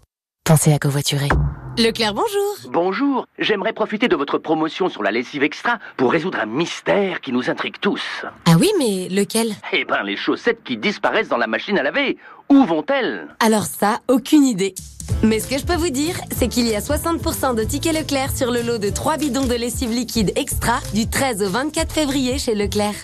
Pensez 0.43 0.73
à 0.73 0.79
covoiturer. 0.79 1.29
Leclerc, 1.77 2.13
bonjour. 2.13 2.71
Bonjour, 2.71 3.27
j'aimerais 3.37 3.73
profiter 3.73 4.07
de 4.07 4.15
votre 4.15 4.37
promotion 4.37 4.87
sur 4.87 5.03
la 5.03 5.11
lessive 5.11 5.43
extra 5.43 5.77
pour 5.97 6.09
résoudre 6.09 6.39
un 6.39 6.45
mystère 6.45 7.19
qui 7.19 7.33
nous 7.33 7.49
intrigue 7.49 7.75
tous. 7.81 8.01
Ah 8.45 8.55
oui, 8.57 8.71
mais 8.79 9.09
lequel? 9.09 9.53
Eh 9.73 9.83
ben, 9.83 10.01
les 10.03 10.15
chaussettes 10.15 10.63
qui 10.63 10.77
disparaissent 10.77 11.27
dans 11.27 11.37
la 11.37 11.47
machine 11.47 11.77
à 11.77 11.83
laver. 11.83 12.17
Où 12.49 12.63
vont-elles? 12.63 13.27
Alors 13.41 13.65
ça, 13.65 13.99
aucune 14.07 14.45
idée. 14.45 14.73
Mais 15.21 15.39
ce 15.39 15.49
que 15.49 15.57
je 15.57 15.65
peux 15.65 15.75
vous 15.75 15.89
dire, 15.89 16.15
c'est 16.31 16.47
qu'il 16.47 16.65
y 16.65 16.75
a 16.75 16.79
60% 16.79 17.55
de 17.55 17.63
tickets 17.65 17.93
Leclerc 17.93 18.31
sur 18.31 18.51
le 18.51 18.61
lot 18.61 18.77
de 18.77 18.89
3 18.89 19.17
bidons 19.17 19.45
de 19.45 19.55
lessive 19.55 19.91
liquide 19.91 20.31
extra 20.37 20.79
du 20.93 21.09
13 21.09 21.43
au 21.43 21.49
24 21.49 21.91
février 21.91 22.37
chez 22.37 22.55
Leclerc. 22.55 22.95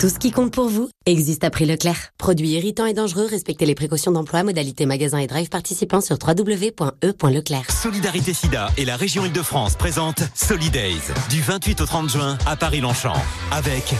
Tout 0.00 0.08
ce 0.08 0.18
qui 0.18 0.32
compte 0.32 0.52
pour 0.52 0.68
vous 0.68 0.90
existe 1.06 1.44
à 1.44 1.50
prix 1.50 1.66
Leclerc. 1.66 2.10
Produits 2.18 2.50
irritants 2.50 2.86
et 2.86 2.94
dangereux, 2.94 3.26
respectez 3.30 3.64
les 3.64 3.76
précautions 3.76 4.10
d'emploi, 4.10 4.42
modalités 4.42 4.86
magasin 4.86 5.18
et 5.18 5.28
drive 5.28 5.48
participants 5.48 6.00
sur 6.00 6.16
www.e.leclerc. 6.20 7.70
Solidarité 7.70 8.34
Sida 8.34 8.70
et 8.76 8.84
la 8.84 8.96
région 8.96 9.24
Île-de-France 9.24 9.76
présentent 9.76 10.24
Solidays 10.34 11.12
du 11.30 11.40
28 11.40 11.80
au 11.80 11.86
30 11.86 12.10
juin 12.10 12.38
à 12.44 12.56
Paris-Longchamp 12.56 13.14
avec 13.52 13.94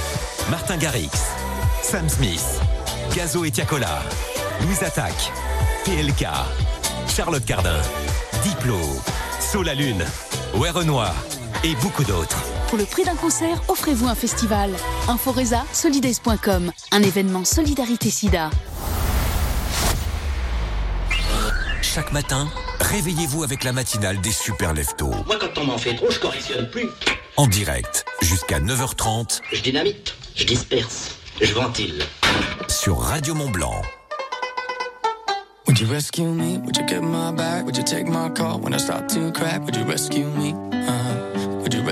Martin 0.51 0.79
Garrix, 0.79 1.11
Sam 1.83 2.09
Smith, 2.09 2.61
Gazo 3.15 3.45
et 3.45 3.53
Tiakola, 3.53 4.03
Louise 4.63 4.83
Attaque, 4.83 5.33
PLK, 5.85 6.27
Charlotte 7.07 7.45
Cardin, 7.45 7.81
Diplo, 8.43 8.81
Saut 9.39 9.63
la 9.63 9.75
Lune, 9.75 10.05
et 11.63 11.75
beaucoup 11.77 12.05
d'autres. 12.05 12.54
Pour 12.69 12.79
le 12.79 12.85
prix 12.85 13.05
d'un 13.05 13.15
concert, 13.15 13.63
offrez-vous 13.69 14.09
un 14.09 14.15
festival. 14.15 14.71
Inforesa, 15.09 15.65
solidaise.com, 15.73 16.73
un 16.93 17.03
événement 17.03 17.45
Solidarité 17.45 18.11
Sida. 18.11 18.51
Chaque 21.83 22.13
matin, 22.13 22.49
réveillez-vous 22.81 23.45
avec 23.45 23.63
la 23.63 23.73
matinale 23.73 24.21
des 24.21 24.33
super 24.33 24.73
leftos. 24.75 25.11
Moi, 25.27 25.37
quand 25.41 25.57
on 25.61 25.65
m'en 25.67 25.79
fait 25.79 25.95
trop, 25.95 26.11
je 26.11 26.19
correctionne 26.19 26.69
plus. 26.71 26.89
En 27.37 27.47
direct, 27.47 28.05
jusqu'à 28.23 28.59
9h30 28.59 29.41
Je 29.53 29.61
dynamite, 29.63 30.15
je 30.35 30.45
disperse, 30.45 31.11
je 31.41 31.53
ventile. 31.55 32.03
sur 32.69 32.99
Radio 32.99 33.35
Mont 33.35 33.51
Blanc. 33.51 33.81
Would 35.69 35.79
you 35.79 35.89
rescue 35.89 36.25
me? 36.27 36.59
Would 36.59 36.77
you 36.77 36.87
get 36.87 37.01
my 37.01 37.33
back? 37.33 37.65
Would 37.65 37.77
you 37.77 37.85
take 37.85 38.07
my 38.09 38.29
call 38.31 38.61
when 38.61 38.75
I 38.75 38.79
start 38.79 39.09
to 39.15 39.31
crack? 39.33 39.63
Would 39.65 39.77
you 39.77 39.85
rescue 39.85 40.27
me? 40.27 40.53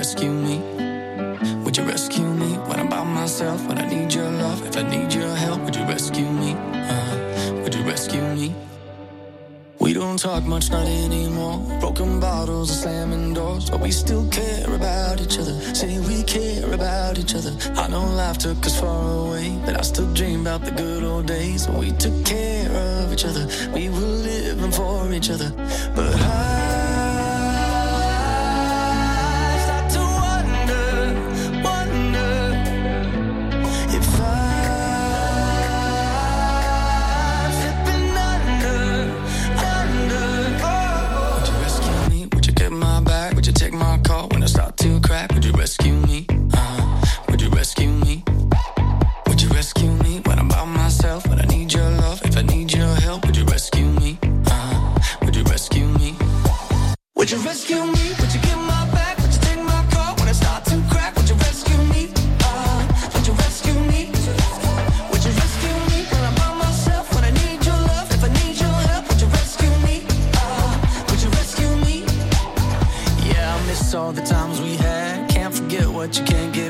Uh-huh. 0.02 1.62
Would 1.64 1.76
you 1.76 1.85
rescue 1.85 2.26
me? 2.26 2.59
when 2.66 2.80
I'm 2.80 2.88
by 2.88 3.04
myself 3.04 3.64
when 3.68 3.78
I 3.78 3.87
need 3.88 4.12
your 4.12 4.28
love? 4.30 4.66
If 4.66 4.76
I 4.76 4.82
need 4.82 5.14
your 5.14 5.32
help, 5.37 5.61
would 5.61 5.76
you 5.76 5.85
rescue 5.85 6.28
me? 6.28 6.56
Uh, 6.75 7.61
would 7.62 7.73
you 7.73 7.85
rescue 7.85 8.21
me? 8.35 8.52
We 9.78 9.92
don't 9.92 10.18
talk 10.18 10.42
much, 10.42 10.73
not 10.73 10.88
anymore. 10.88 11.59
Broken 11.78 12.18
bottles 12.18 12.71
and 12.71 12.80
slamming 12.80 13.35
doors, 13.35 13.71
but 13.71 13.78
we 13.78 13.92
still 13.92 14.28
care 14.28 14.75
about 14.75 15.21
each 15.21 15.38
other. 15.38 15.54
Say 15.73 16.00
we 16.00 16.25
care 16.25 16.75
about 16.75 17.21
each 17.21 17.37
other. 17.37 17.54
I 17.76 17.87
know 17.87 18.04
life 18.16 18.38
took 18.38 18.66
us 18.66 18.80
far 18.80 19.26
away, 19.26 19.56
but 19.64 19.78
I 19.78 19.82
still 19.82 20.12
dream 20.14 20.40
about 20.40 20.64
the 20.64 20.73
good 20.73 21.04
old 21.04 21.26
days 21.26 21.68
when 21.68 21.78
we 21.78 21.92
took 21.92 22.25
care 22.25 22.68
of 22.71 23.12
each 23.12 23.25
other. 23.25 23.47
We 23.73 23.88
were 23.88 24.12
living 24.30 24.73
for 24.73 25.12
each 25.12 25.30
other. 25.30 25.52
But 25.94 26.14
I 26.21 26.51
rescue 45.73 45.95
me? 46.07 46.26
Uh, 46.52 47.00
would 47.31 47.41
you 47.41 47.49
rescue 47.49 47.88
me? 47.88 48.23
Would 49.26 49.41
you 49.41 49.49
rescue 49.50 49.91
me 50.05 50.21
when 50.26 50.38
I'm 50.38 50.49
by 50.49 50.64
myself? 50.67 51.26
When 51.26 51.41
I 51.41 51.47
need 51.47 51.73
your 51.73 51.88
love, 52.02 52.21
if 52.25 52.37
I 52.37 52.43
need 52.43 52.71
your 52.75 52.95
help, 52.97 53.25
would 53.25 53.35
you 53.35 53.45
rescue 53.47 53.87
me? 53.87 54.19
Uh, 54.49 54.99
would 55.23 55.35
you 55.35 55.45
rescue 55.45 55.87
me? 55.87 56.14
Would 57.17 57.31
you 57.31 57.38
rescue 57.38 57.76
me? 57.76 58.05
Would 58.21 58.35
you 58.35 58.41
get 58.43 58.59
my 58.59 58.87
back? 58.93 59.17
Would 59.23 59.33
you 59.33 59.41
take 59.41 59.64
my 59.64 59.83
call 59.93 60.14
when 60.17 60.29
I 60.29 60.33
start 60.33 60.67
to 60.67 60.76
crack? 60.91 61.17
Would 61.17 61.31
you 61.31 61.37
rescue 61.37 61.79
me? 61.95 62.12
Uh, 62.45 63.09
would 63.14 63.26
you 63.26 63.33
rescue 63.33 63.79
me? 63.93 64.11
Would 65.11 65.25
you 65.25 65.33
rescue 65.43 65.76
me 65.88 66.05
when 66.12 66.23
I'm 66.29 66.35
by 66.35 66.52
myself? 66.67 67.14
When 67.14 67.25
I 67.25 67.31
need 67.31 67.64
your 67.64 67.81
love, 67.91 68.11
if 68.11 68.23
I 68.23 68.29
need 68.45 68.61
your 68.61 68.79
help, 68.91 69.09
would 69.09 69.21
you 69.23 69.29
rescue 69.29 69.73
me? 69.87 70.05
Uh, 70.37 71.05
would 71.09 71.23
you 71.23 71.31
rescue 71.31 71.73
me? 71.87 72.05
Yeah, 73.25 73.57
I 73.57 73.67
miss 73.67 73.95
all 73.95 74.12
the 74.12 74.23
times 74.23 74.61
we 74.61 74.76
what 76.02 76.18
you 76.18 76.25
can't 76.25 76.52
get 76.52 76.62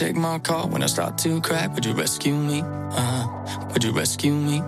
you 0.00 0.06
take 0.06 0.16
my 0.16 0.38
call 0.38 0.68
when 0.68 0.82
I 0.82 0.86
start 0.86 1.18
to 1.18 1.40
crack? 1.42 1.74
Would 1.74 1.84
you 1.84 1.92
rescue 1.92 2.34
me? 2.34 2.62
Uh, 2.64 3.26
would 3.72 3.84
you 3.84 3.92
rescue 3.92 4.32
me? 4.32 4.62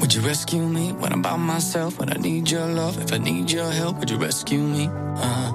Would 0.00 0.14
you 0.14 0.22
rescue 0.22 0.66
me 0.66 0.92
when 0.92 1.12
I'm 1.12 1.20
by 1.20 1.36
myself? 1.36 1.98
When 1.98 2.10
I 2.10 2.16
need 2.16 2.50
your 2.50 2.66
love, 2.66 3.00
if 3.02 3.12
I 3.12 3.18
need 3.18 3.50
your 3.50 3.70
help, 3.70 3.98
would 3.98 4.10
you 4.10 4.16
rescue 4.16 4.60
me? 4.60 4.88
Uh, 4.90 5.53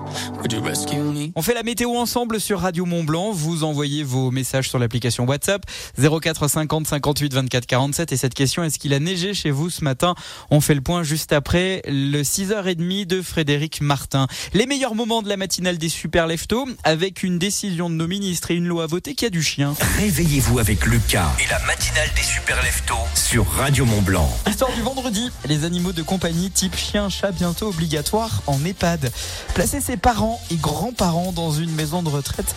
On 1.36 1.42
fait 1.42 1.54
la 1.54 1.64
météo 1.64 1.96
ensemble 1.98 2.40
sur 2.40 2.62
Radio 2.62 2.86
Mont 2.86 3.04
Blanc. 3.04 3.32
Vous 3.32 3.64
envoyez 3.64 4.04
vos 4.04 4.32
messages 4.32 4.70
sur 4.70 4.80
l'application 4.80 5.26
WhatsApp 5.26 5.66
04 5.98 6.48
50 6.48 6.88
58 6.88 7.34
24 7.34 7.66
47. 7.66 8.12
Et 8.14 8.18
cette 8.18 8.34
question, 8.34 8.64
est-ce 8.64 8.80
qu'il 8.80 8.94
a 8.94 9.00
neigé 9.00 9.34
chez 9.34 9.52
vous 9.52 9.70
ce 9.70 9.84
matin? 9.84 10.16
On 10.50 10.62
fait 10.62 10.76
le 10.76 10.82
point 10.82 11.04
juste 11.04 11.34
après 11.34 11.82
le 11.88 12.22
6h30 12.22 13.06
de 13.06 13.22
Frédéric 13.22 13.82
Martin. 13.82 14.28
Les 14.54 14.66
meilleurs 14.66 14.96
moments 14.96 15.22
de 15.22 15.30
la 15.30 15.36
matinale 15.36 15.78
des 15.78 15.90
super 15.90 16.26
leftos 16.26 16.68
avec 16.84 17.24
une 17.24 17.38
décision 17.38 17.90
de 17.90 17.96
nos 17.96 18.08
ministres 18.08 18.52
et 18.52 18.56
une 18.56 18.68
loi 18.68 18.88
votée 18.88 19.16
qui 19.16 19.26
a 19.26 19.30
du 19.30 19.44
chien. 19.44 19.76
Réveillez-vous 19.98 20.60
avec 20.60 20.86
Lucas 20.86 21.32
et 21.44 21.50
la 21.50 21.60
matinale 21.66 22.10
des 22.16 22.24
super 22.24 22.62
leftos 22.64 22.96
sur 23.14 23.46
Radio 23.46 23.86
Mont 23.86 24.02
Blanc. 24.02 24.30
Histoire 24.48 24.72
du 24.74 24.82
vendredi, 24.82 25.30
les 25.46 25.66
animaux 25.66 25.92
de 25.92 26.02
compagnie 26.02 26.50
type 26.50 26.76
chien, 26.76 27.10
chat 27.10 27.32
bientôt 27.32 27.68
obligatoires 27.68 28.42
en 28.48 28.64
EHPAD. 28.64 29.12
Placer 29.54 29.82
ses 29.82 29.98
parents 29.98 30.29
et 30.52 30.56
grands-parents 30.56 31.32
dans 31.32 31.52
une 31.52 31.72
maison 31.72 32.04
de 32.04 32.10
retraite, 32.10 32.54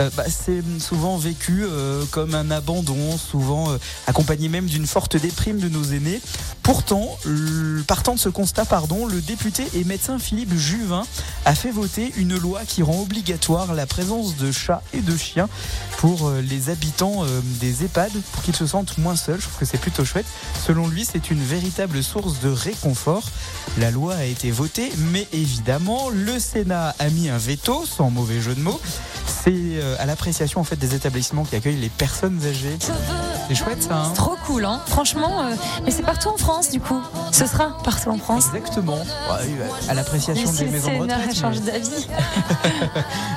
euh, 0.00 0.10
bah, 0.16 0.24
c'est 0.28 0.62
souvent 0.78 1.16
vécu 1.16 1.64
euh, 1.64 2.04
comme 2.10 2.34
un 2.34 2.50
abandon, 2.50 3.16
souvent 3.16 3.70
euh, 3.70 3.78
accompagné 4.06 4.48
même 4.48 4.66
d'une 4.66 4.86
forte 4.86 5.16
déprime 5.16 5.58
de 5.58 5.68
nos 5.68 5.82
aînés. 5.84 6.20
Pourtant, 6.62 7.16
partant 7.86 8.14
de 8.14 8.18
ce 8.18 8.28
constat, 8.28 8.64
pardon, 8.64 9.06
le 9.06 9.20
député 9.20 9.68
et 9.74 9.84
médecin 9.84 10.18
Philippe 10.18 10.52
Juvin 10.52 11.06
a 11.44 11.54
fait 11.54 11.70
voter 11.70 12.12
une 12.16 12.36
loi 12.36 12.62
qui 12.66 12.82
rend 12.82 13.00
obligatoire 13.00 13.72
la 13.72 13.86
présence 13.86 14.36
de 14.36 14.50
chats 14.50 14.82
et 14.92 15.00
de 15.00 15.16
chiens 15.16 15.48
pour 15.98 16.28
les 16.32 16.68
habitants 16.68 17.24
des 17.60 17.84
EHPAD 17.84 18.10
pour 18.32 18.42
qu'ils 18.42 18.56
se 18.56 18.66
sentent 18.66 18.98
moins 18.98 19.14
seuls. 19.14 19.40
Je 19.40 19.46
trouve 19.46 19.58
que 19.58 19.64
c'est 19.64 19.78
plutôt 19.78 20.04
chouette. 20.04 20.26
Selon 20.66 20.88
lui, 20.88 21.04
c'est 21.04 21.30
une 21.30 21.42
véritable 21.42 22.02
source 22.02 22.40
de 22.40 22.48
réconfort. 22.48 23.22
La 23.78 23.92
loi 23.92 24.16
a 24.16 24.24
été 24.24 24.50
votée, 24.50 24.90
mais 25.12 25.28
évidemment, 25.32 26.08
le 26.10 26.40
Sénat 26.40 26.96
a 26.98 27.08
mis 27.10 27.15
un 27.30 27.38
veto, 27.38 27.84
sans 27.86 28.10
mauvais 28.10 28.40
jeu 28.40 28.54
de 28.54 28.60
mots. 28.60 28.80
C'est 29.26 29.52
euh, 29.54 29.96
à 29.98 30.06
l'appréciation 30.06 30.60
en 30.60 30.64
fait 30.64 30.76
des 30.76 30.94
établissements 30.94 31.44
qui 31.44 31.56
accueillent 31.56 31.80
les 31.80 31.88
personnes 31.88 32.40
âgées. 32.44 32.76
C'est 33.48 33.54
chouette 33.54 33.82
ça. 33.82 33.96
Hein 33.96 34.12
Trop 34.14 34.36
cool, 34.44 34.64
hein 34.64 34.80
Franchement, 34.86 35.42
euh, 35.42 35.54
mais 35.84 35.90
c'est 35.90 36.02
partout 36.02 36.28
en 36.28 36.36
France, 36.36 36.70
du 36.70 36.80
coup. 36.80 37.00
Ce 37.32 37.46
sera 37.46 37.76
partout 37.84 38.10
en 38.10 38.18
France. 38.18 38.46
Exactement. 38.54 38.96
Ouais, 38.96 39.88
à 39.88 39.94
l'appréciation 39.94 40.52
des 40.52 40.66
maisons 40.66 40.92
de 40.98 41.02
retraite. 41.02 41.36
change 41.36 41.60
d'avis. 41.60 42.06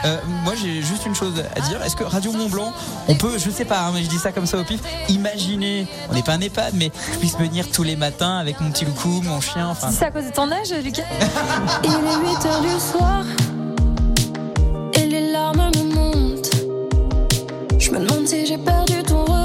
Euh, 0.06 0.18
moi, 0.46 0.54
j'ai 0.56 0.82
juste 0.82 1.06
une 1.06 1.14
chose 1.16 1.44
à 1.56 1.60
dire. 1.60 1.82
Est-ce 1.84 1.96
que 1.96 2.06
Radio 2.06 2.32
Mont 2.32 2.48
Blanc, 2.48 2.72
on 3.10 3.16
peut, 3.16 3.38
je 3.38 3.50
sais 3.50 3.66
pas, 3.66 3.82
hein, 3.82 3.92
mais 3.94 4.02
je 4.04 4.08
dis 4.08 4.18
ça 4.18 4.32
comme 4.32 4.46
ça 4.46 4.58
au 4.58 4.64
pif, 4.64 4.80
imaginer, 5.10 5.88
on 6.10 6.14
n'est 6.14 6.24
pas 6.24 6.34
un 6.34 6.42
EHPAD, 6.42 6.74
mais 6.76 6.90
je 7.14 7.18
puisse 7.18 7.38
venir 7.38 7.70
tous 7.70 7.84
les 7.84 7.98
matins 7.98 8.38
avec 8.38 8.62
mon 8.62 8.72
petit 8.72 8.86
loucou, 8.86 9.22
mon 9.26 9.42
chien, 9.42 9.68
enfin. 9.68 9.90
C'est 9.92 10.06
à 10.06 10.12
cause 10.12 10.26
de 10.26 10.32
ton 10.32 10.50
âge, 10.52 10.72
Lucas 10.84 11.04
Il 11.84 11.92
est 11.92 12.34
8 12.38 12.46
heures 12.46 12.62
du 12.62 12.80
soir 12.80 13.24
Je 17.80 17.92
me 17.92 18.00
demande 18.00 18.28
si 18.28 18.46
j'ai 18.46 18.58
perdu 18.58 19.02
ton 19.04 19.24
regard. 19.24 19.39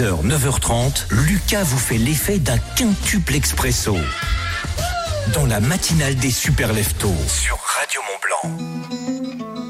9h30, 0.00 1.04
Lucas 1.10 1.62
vous 1.64 1.78
fait 1.78 1.98
l'effet 1.98 2.38
d'un 2.38 2.56
quintuple 2.74 3.34
expresso. 3.34 3.98
Dans 5.34 5.44
la 5.44 5.60
matinale 5.60 6.14
des 6.14 6.30
super 6.30 6.72
leftos 6.72 7.14
sur 7.28 7.58
Radio 7.58 8.00
Mont 8.00 8.18
Blanc. 8.22 9.69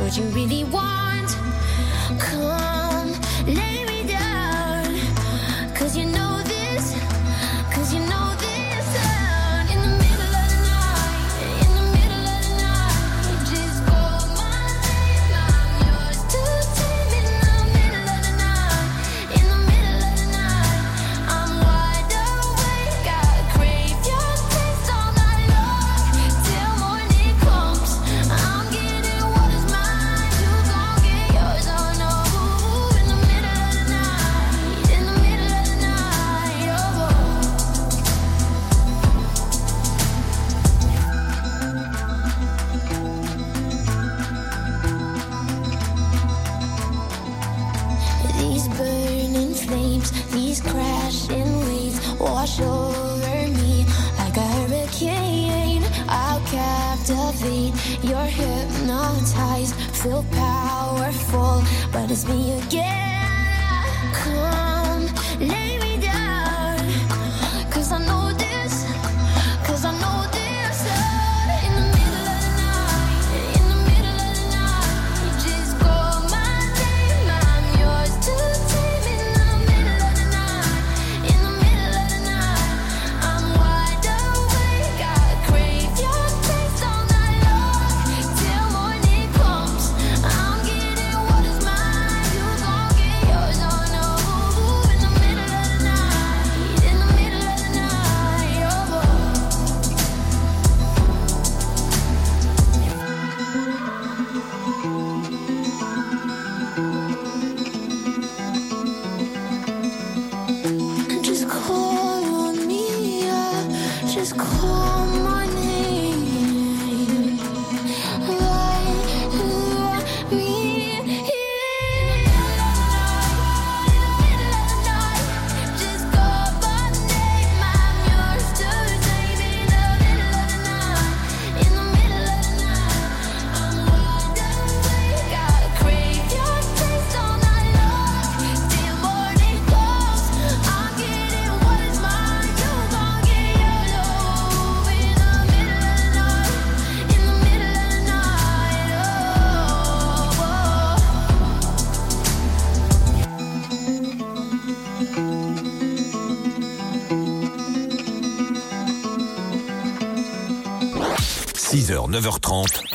would 0.00 0.16
you 0.16 0.24
really 0.24 0.64
want? 0.64 0.89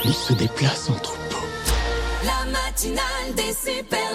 il 0.03 0.13
se 0.13 0.33
déplace 0.33 0.89
en 0.89 0.95
troupeau. 0.95 1.37
La 2.25 2.51
matinale 2.51 3.33
des 3.35 3.53
super 3.53 4.11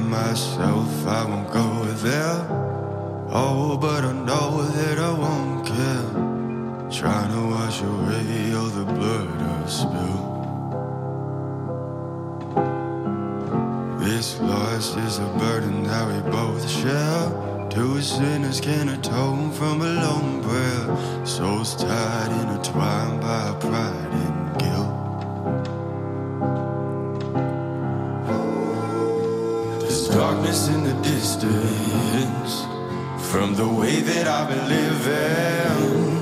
myself 0.00 1.06
I 1.06 1.24
won't 1.24 1.48
go 1.52 1.84
there. 2.02 2.46
Oh, 3.30 3.76
but 3.80 4.04
I 4.04 4.12
know 4.12 4.62
won't 5.14 5.66
care. 5.66 6.37
Trying 6.90 7.30
to 7.32 7.40
wash 7.50 7.82
away 7.82 8.54
all 8.54 8.66
the 8.66 8.84
blood 8.84 9.42
I've 9.42 9.70
spilled. 9.70 10.38
This 14.00 14.40
loss 14.40 14.96
is 14.96 15.18
a 15.18 15.28
burden 15.38 15.82
that 15.84 16.08
we 16.08 16.18
both 16.30 16.68
share. 16.68 17.68
Two 17.68 18.00
sinners 18.00 18.58
can 18.60 18.88
atone 18.88 19.52
from 19.52 19.82
a 19.82 19.92
long 20.02 20.42
prayer. 20.42 21.26
Souls 21.26 21.76
tied, 21.76 22.32
intertwined 22.32 23.20
by 23.20 23.54
pride 23.60 24.12
and 24.24 24.58
guilt. 24.58 24.94
There's 29.80 30.08
darkness 30.08 30.68
in 30.68 30.84
the 30.84 30.94
distance 31.02 32.64
from 33.30 33.54
the 33.54 33.68
way 33.68 34.00
that 34.00 34.26
I've 34.26 34.48
been 34.48 34.68
living 34.68 36.17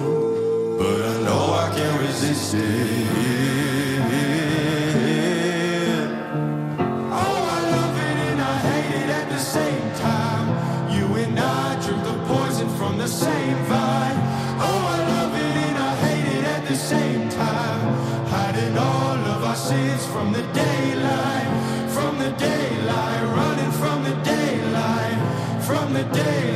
daylight, 20.53 21.91
from 21.93 22.19
the 22.19 22.31
daylight, 22.33 23.23
running 23.37 23.73
from 23.73 24.05
the 24.05 24.15
daylight, 24.23 25.63
from 25.63 25.93
the 25.93 26.05
daylight, 26.05 26.56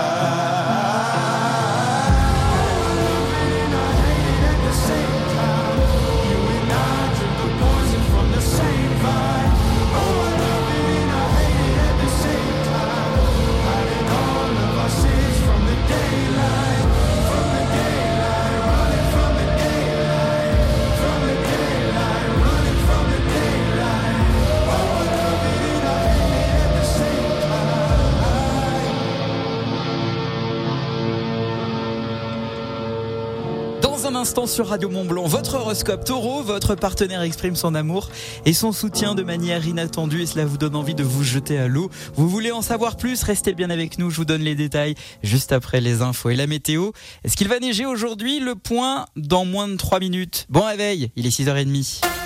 instant 34.21 34.45
sur 34.45 34.67
Radio 34.67 34.87
Montblanc, 34.87 35.25
votre 35.25 35.55
horoscope 35.55 36.05
taureau, 36.05 36.43
votre 36.43 36.75
partenaire 36.75 37.23
exprime 37.23 37.55
son 37.55 37.73
amour 37.73 38.11
et 38.45 38.53
son 38.53 38.71
soutien 38.71 39.15
de 39.15 39.23
manière 39.23 39.65
inattendue 39.65 40.21
et 40.21 40.25
cela 40.27 40.45
vous 40.45 40.59
donne 40.59 40.75
envie 40.75 40.93
de 40.93 41.01
vous 41.01 41.23
jeter 41.23 41.57
à 41.57 41.67
l'eau. 41.67 41.89
Vous 42.13 42.29
voulez 42.29 42.51
en 42.51 42.61
savoir 42.61 42.97
plus 42.97 43.23
Restez 43.23 43.53
bien 43.53 43.71
avec 43.71 43.97
nous, 43.97 44.11
je 44.11 44.17
vous 44.17 44.25
donne 44.25 44.43
les 44.43 44.53
détails 44.53 44.93
juste 45.23 45.51
après 45.51 45.81
les 45.81 46.03
infos 46.03 46.29
et 46.29 46.35
la 46.35 46.45
météo. 46.45 46.91
Est-ce 47.23 47.35
qu'il 47.35 47.47
va 47.47 47.57
neiger 47.57 47.87
aujourd'hui? 47.87 48.39
Le 48.39 48.53
point 48.53 49.07
dans 49.15 49.43
moins 49.43 49.67
de 49.67 49.75
3 49.75 49.99
minutes. 49.99 50.45
Bon 50.49 50.61
réveil, 50.61 51.09
il 51.15 51.25
est 51.25 51.35
6h30. 51.35 52.20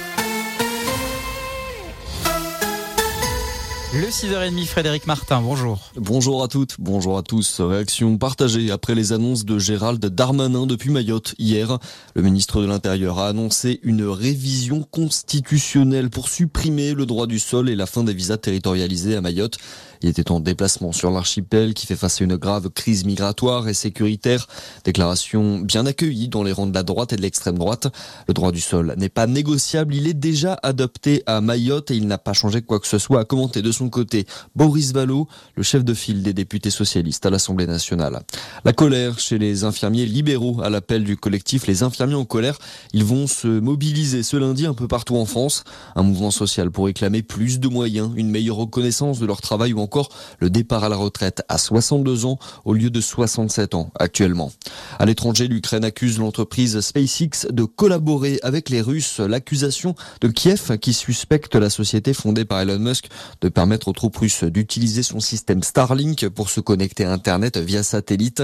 Le 3.95 4.07
6h30, 4.07 4.65
Frédéric 4.65 5.07
Martin, 5.07 5.39
bonjour. 5.41 5.79
Bonjour 5.95 6.43
à 6.43 6.49
toutes, 6.49 6.75
bonjour 6.79 7.17
à 7.17 7.23
tous. 7.23 7.61
Réaction 7.61 8.17
partagée 8.17 8.69
après 8.69 8.93
les 8.93 9.13
annonces 9.13 9.45
de 9.45 9.57
Gérald 9.57 10.05
Darmanin 10.05 10.65
depuis 10.65 10.89
Mayotte 10.89 11.33
hier. 11.39 11.79
Le 12.13 12.21
ministre 12.21 12.61
de 12.61 12.67
l'Intérieur 12.67 13.19
a 13.19 13.29
annoncé 13.29 13.79
une 13.83 14.03
révision 14.03 14.83
constitutionnelle 14.83 16.09
pour 16.09 16.27
supprimer 16.27 16.93
le 16.93 17.05
droit 17.05 17.25
du 17.25 17.39
sol 17.39 17.69
et 17.69 17.75
la 17.77 17.85
fin 17.85 18.03
des 18.03 18.13
visas 18.13 18.35
territorialisés 18.35 19.15
à 19.15 19.21
Mayotte. 19.21 19.59
Il 20.01 20.09
était 20.09 20.31
en 20.31 20.39
déplacement 20.39 20.91
sur 20.91 21.11
l'archipel 21.11 21.73
qui 21.73 21.85
fait 21.85 21.95
face 21.95 22.21
à 22.21 22.23
une 22.23 22.35
grave 22.35 22.69
crise 22.69 23.05
migratoire 23.05 23.67
et 23.67 23.73
sécuritaire. 23.73 24.47
Déclaration 24.83 25.59
bien 25.59 25.85
accueillie 25.85 26.27
dans 26.27 26.43
les 26.43 26.51
rangs 26.51 26.67
de 26.67 26.73
la 26.73 26.83
droite 26.83 27.13
et 27.13 27.15
de 27.15 27.21
l'extrême 27.21 27.57
droite. 27.57 27.87
Le 28.27 28.33
droit 28.33 28.51
du 28.51 28.61
sol 28.61 28.93
n'est 28.97 29.09
pas 29.09 29.27
négociable, 29.27 29.95
il 29.95 30.07
est 30.07 30.13
déjà 30.13 30.59
adopté 30.63 31.23
à 31.25 31.41
Mayotte 31.41 31.91
et 31.91 31.95
il 31.95 32.07
n'a 32.07 32.17
pas 32.17 32.33
changé 32.33 32.61
quoi 32.61 32.79
que 32.79 32.87
ce 32.87 32.97
soit, 32.97 33.21
a 33.21 33.25
commenté 33.25 33.61
de 33.61 33.71
son 33.71 33.89
côté 33.89 34.25
Boris 34.55 34.91
Vallot, 34.93 35.27
le 35.55 35.63
chef 35.63 35.83
de 35.83 35.93
file 35.93 36.23
des 36.23 36.33
députés 36.33 36.69
socialistes 36.69 37.25
à 37.25 37.29
l'Assemblée 37.29 37.67
nationale. 37.67 38.21
La 38.63 38.73
colère 38.73 39.19
chez 39.19 39.37
les 39.37 39.63
infirmiers 39.63 40.05
libéraux 40.05 40.61
à 40.61 40.69
l'appel 40.69 41.03
du 41.03 41.17
collectif 41.17 41.67
Les 41.67 41.83
infirmiers 41.83 42.15
en 42.15 42.25
colère. 42.25 42.57
Ils 42.93 43.03
vont 43.03 43.27
se 43.27 43.47
mobiliser 43.47 44.23
ce 44.23 44.37
lundi 44.37 44.65
un 44.65 44.73
peu 44.73 44.87
partout 44.87 45.17
en 45.17 45.25
France. 45.25 45.63
Un 45.95 46.03
mouvement 46.03 46.31
social 46.31 46.71
pour 46.71 46.85
réclamer 46.85 47.21
plus 47.21 47.59
de 47.59 47.67
moyens, 47.67 48.11
une 48.15 48.29
meilleure 48.29 48.57
reconnaissance 48.57 49.19
de 49.19 49.25
leur 49.25 49.41
travail 49.41 49.73
ou 49.73 49.81
encore 49.85 50.09
le 50.39 50.49
départ 50.49 50.83
à 50.83 50.89
la 50.89 50.95
retraite 50.95 51.43
à 51.47 51.59
62 51.59 52.25
ans 52.25 52.39
au 52.65 52.73
lieu 52.73 52.89
de 52.89 52.99
67 52.99 53.75
ans 53.75 53.91
actuellement. 53.99 54.51
À 54.97 55.05
l'étranger, 55.05 55.47
l'Ukraine 55.47 55.85
accuse 55.85 56.17
l'entreprise 56.17 56.79
SpaceX 56.79 57.47
de 57.51 57.63
collaborer 57.63 58.39
avec 58.41 58.69
les 58.69 58.81
Russes. 58.81 59.19
L'accusation 59.19 59.93
de 60.21 60.27
Kiev 60.27 60.77
qui 60.79 60.93
suspecte 60.93 61.55
la 61.55 61.69
société 61.69 62.13
fondée 62.13 62.45
par 62.45 62.61
Elon 62.61 62.79
Musk 62.79 63.09
de 63.41 63.49
permettre 63.49 63.87
aux 63.87 63.93
troupes 63.93 64.17
russes 64.17 64.43
d'utiliser 64.43 65.03
son 65.03 65.19
système 65.19 65.61
Starlink 65.61 66.27
pour 66.29 66.49
se 66.49 66.59
connecter 66.59 67.05
à 67.05 67.11
Internet 67.11 67.57
via 67.57 67.83
satellite. 67.83 68.41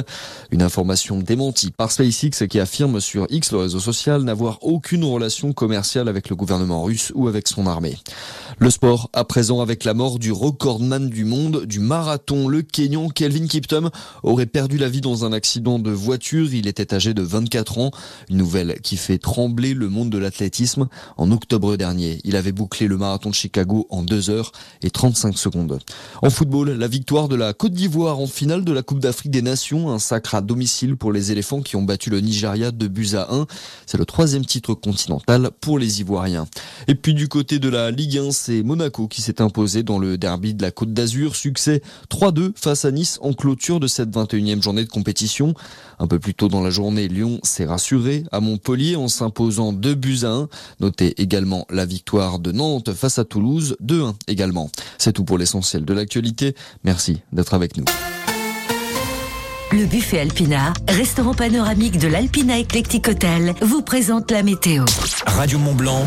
Une 0.52 0.62
information 0.62 1.18
démentie 1.18 1.72
par 1.72 1.92
SpaceX 1.92 2.48
qui 2.48 2.60
affirme 2.60 3.00
sur 3.00 3.26
X, 3.30 3.52
le 3.52 3.60
réseau 3.60 3.80
social, 3.80 4.22
n'avoir 4.22 4.60
aucune 4.62 5.04
relation 5.04 5.54
commerciale 5.54 6.08
avec 6.08 6.30
le 6.30 6.36
gouvernement 6.36 6.84
russe 6.84 7.12
ou 7.16 7.28
avec 7.28 7.48
son 7.48 7.66
armée. 7.66 7.98
Le 8.60 8.70
sport, 8.70 9.10
à 9.14 9.24
présent 9.24 9.62
avec 9.62 9.84
la 9.86 9.94
mort 9.94 10.20
du 10.20 10.32
recordman 10.32 11.10
du 11.10 11.26
monde 11.26 11.31
du 11.32 11.80
marathon, 11.80 12.50
le 12.50 12.62
Kenyan 12.62 13.08
Kelvin 13.10 13.48
Kiptum 13.48 13.90
aurait 14.24 14.46
perdu 14.46 14.78
la 14.78 14.90
vie 14.90 15.00
dans 15.00 15.24
un 15.24 15.32
accident 15.32 15.80
de 15.80 15.90
voiture. 15.90 16.54
Il 16.54 16.68
était 16.68 16.94
âgé 16.94 17.14
de 17.14 17.22
24 17.22 17.78
ans. 17.78 17.92
Une 18.30 18.38
nouvelle 18.38 18.80
qui 18.82 18.98
fait 18.98 19.18
trembler 19.18 19.74
le 19.74 19.88
monde 19.88 20.10
de 20.10 20.18
l'athlétisme. 20.18 20.90
En 21.16 21.32
octobre 21.32 21.78
dernier, 21.78 22.20
il 22.26 22.36
avait 22.36 22.52
bouclé 22.52 22.88
le 22.88 22.98
marathon 22.98 23.30
de 23.30 23.36
Chicago 23.36 23.88
en 23.90 24.04
2 24.04 24.30
heures 24.30 24.52
et 24.84 24.90
35 24.90 25.38
secondes. 25.38 25.80
En 26.22 26.30
football, 26.30 26.72
la 26.72 26.88
victoire 26.90 27.30
de 27.30 27.36
la 27.36 27.54
Côte 27.54 27.74
d'Ivoire 27.74 28.20
en 28.20 28.28
finale 28.28 28.66
de 28.66 28.74
la 28.74 28.84
Coupe 28.84 29.00
d'Afrique 29.00 29.32
des 29.32 29.42
Nations, 29.42 29.90
un 29.90 30.00
sacre 30.00 30.36
à 30.36 30.42
domicile 30.42 30.98
pour 30.98 31.14
les 31.14 31.32
éléphants 31.32 31.62
qui 31.62 31.78
ont 31.78 31.84
battu 31.84 32.10
le 32.10 32.20
Nigeria 32.20 32.72
de 32.72 32.88
buts 32.88 33.12
à 33.14 33.34
1. 33.34 33.48
C'est 33.86 33.98
le 33.98 34.06
troisième 34.06 34.46
titre 34.46 34.74
continental 34.74 35.52
pour 35.62 35.80
les 35.80 36.02
Ivoiriens. 36.02 36.48
Et 36.90 36.96
puis 36.96 37.14
du 37.14 37.30
côté 37.30 37.60
de 37.60 37.70
la 37.70 37.90
Ligue 37.90 38.18
1, 38.18 38.32
c'est 38.32 38.64
Monaco 38.64 39.08
qui 39.08 39.22
s'est 39.22 39.42
imposé 39.42 39.84
dans 39.84 39.98
le 39.98 40.18
derby 40.18 40.54
de 40.54 40.62
la 40.62 40.72
Côte 40.72 40.94
d'Azur. 40.94 41.21
Succès 41.30 41.82
3-2 42.10 42.52
face 42.56 42.86
à 42.86 42.92
Nice 42.92 43.20
en 43.22 43.34
clôture 43.34 43.80
de 43.80 43.88
cette 43.88 44.10
21e 44.10 44.62
journée 44.62 44.84
de 44.84 44.90
compétition. 44.90 45.54
Un 46.00 46.08
peu 46.08 46.20
plus 46.20 46.34
tôt 46.34 46.48
dans 46.48 46.62
la 46.62 46.70
journée, 46.70 47.08
Lyon 47.08 47.40
s'est 47.44 47.66
rassuré 47.66 48.24
à 48.32 48.40
Montpellier 48.40 48.96
en 48.96 49.08
s'imposant 49.08 49.74
2 49.74 49.94
buts 49.94 50.20
à 50.24 50.30
1. 50.30 50.50
Notez 50.80 51.22
également 51.22 51.66
la 51.70 51.86
victoire 51.86 52.40
de 52.40 52.52
Nantes 52.52 52.94
face 52.94 53.20
à 53.20 53.26
Toulouse, 53.26 53.76
2-1 53.84 54.16
également. 54.28 54.72
C'est 54.98 55.14
tout 55.14 55.24
pour 55.24 55.38
l'essentiel 55.38 55.86
de 55.86 55.94
l'actualité. 55.94 56.56
Merci 56.84 57.22
d'être 57.32 57.54
avec 57.54 57.78
nous. 57.78 57.86
Le 59.74 59.86
buffet 59.86 60.20
Alpina, 60.20 60.74
restaurant 60.90 61.34
panoramique 61.34 61.98
de 61.98 62.08
l'Alpina 62.10 62.60
Eclectic 62.60 63.08
Hotel, 63.08 63.54
vous 63.62 63.82
présente 63.82 64.30
la 64.32 64.44
météo. 64.44 64.84
Radio 65.26 65.60
Mont 65.60 65.74
Blanc, 65.74 66.06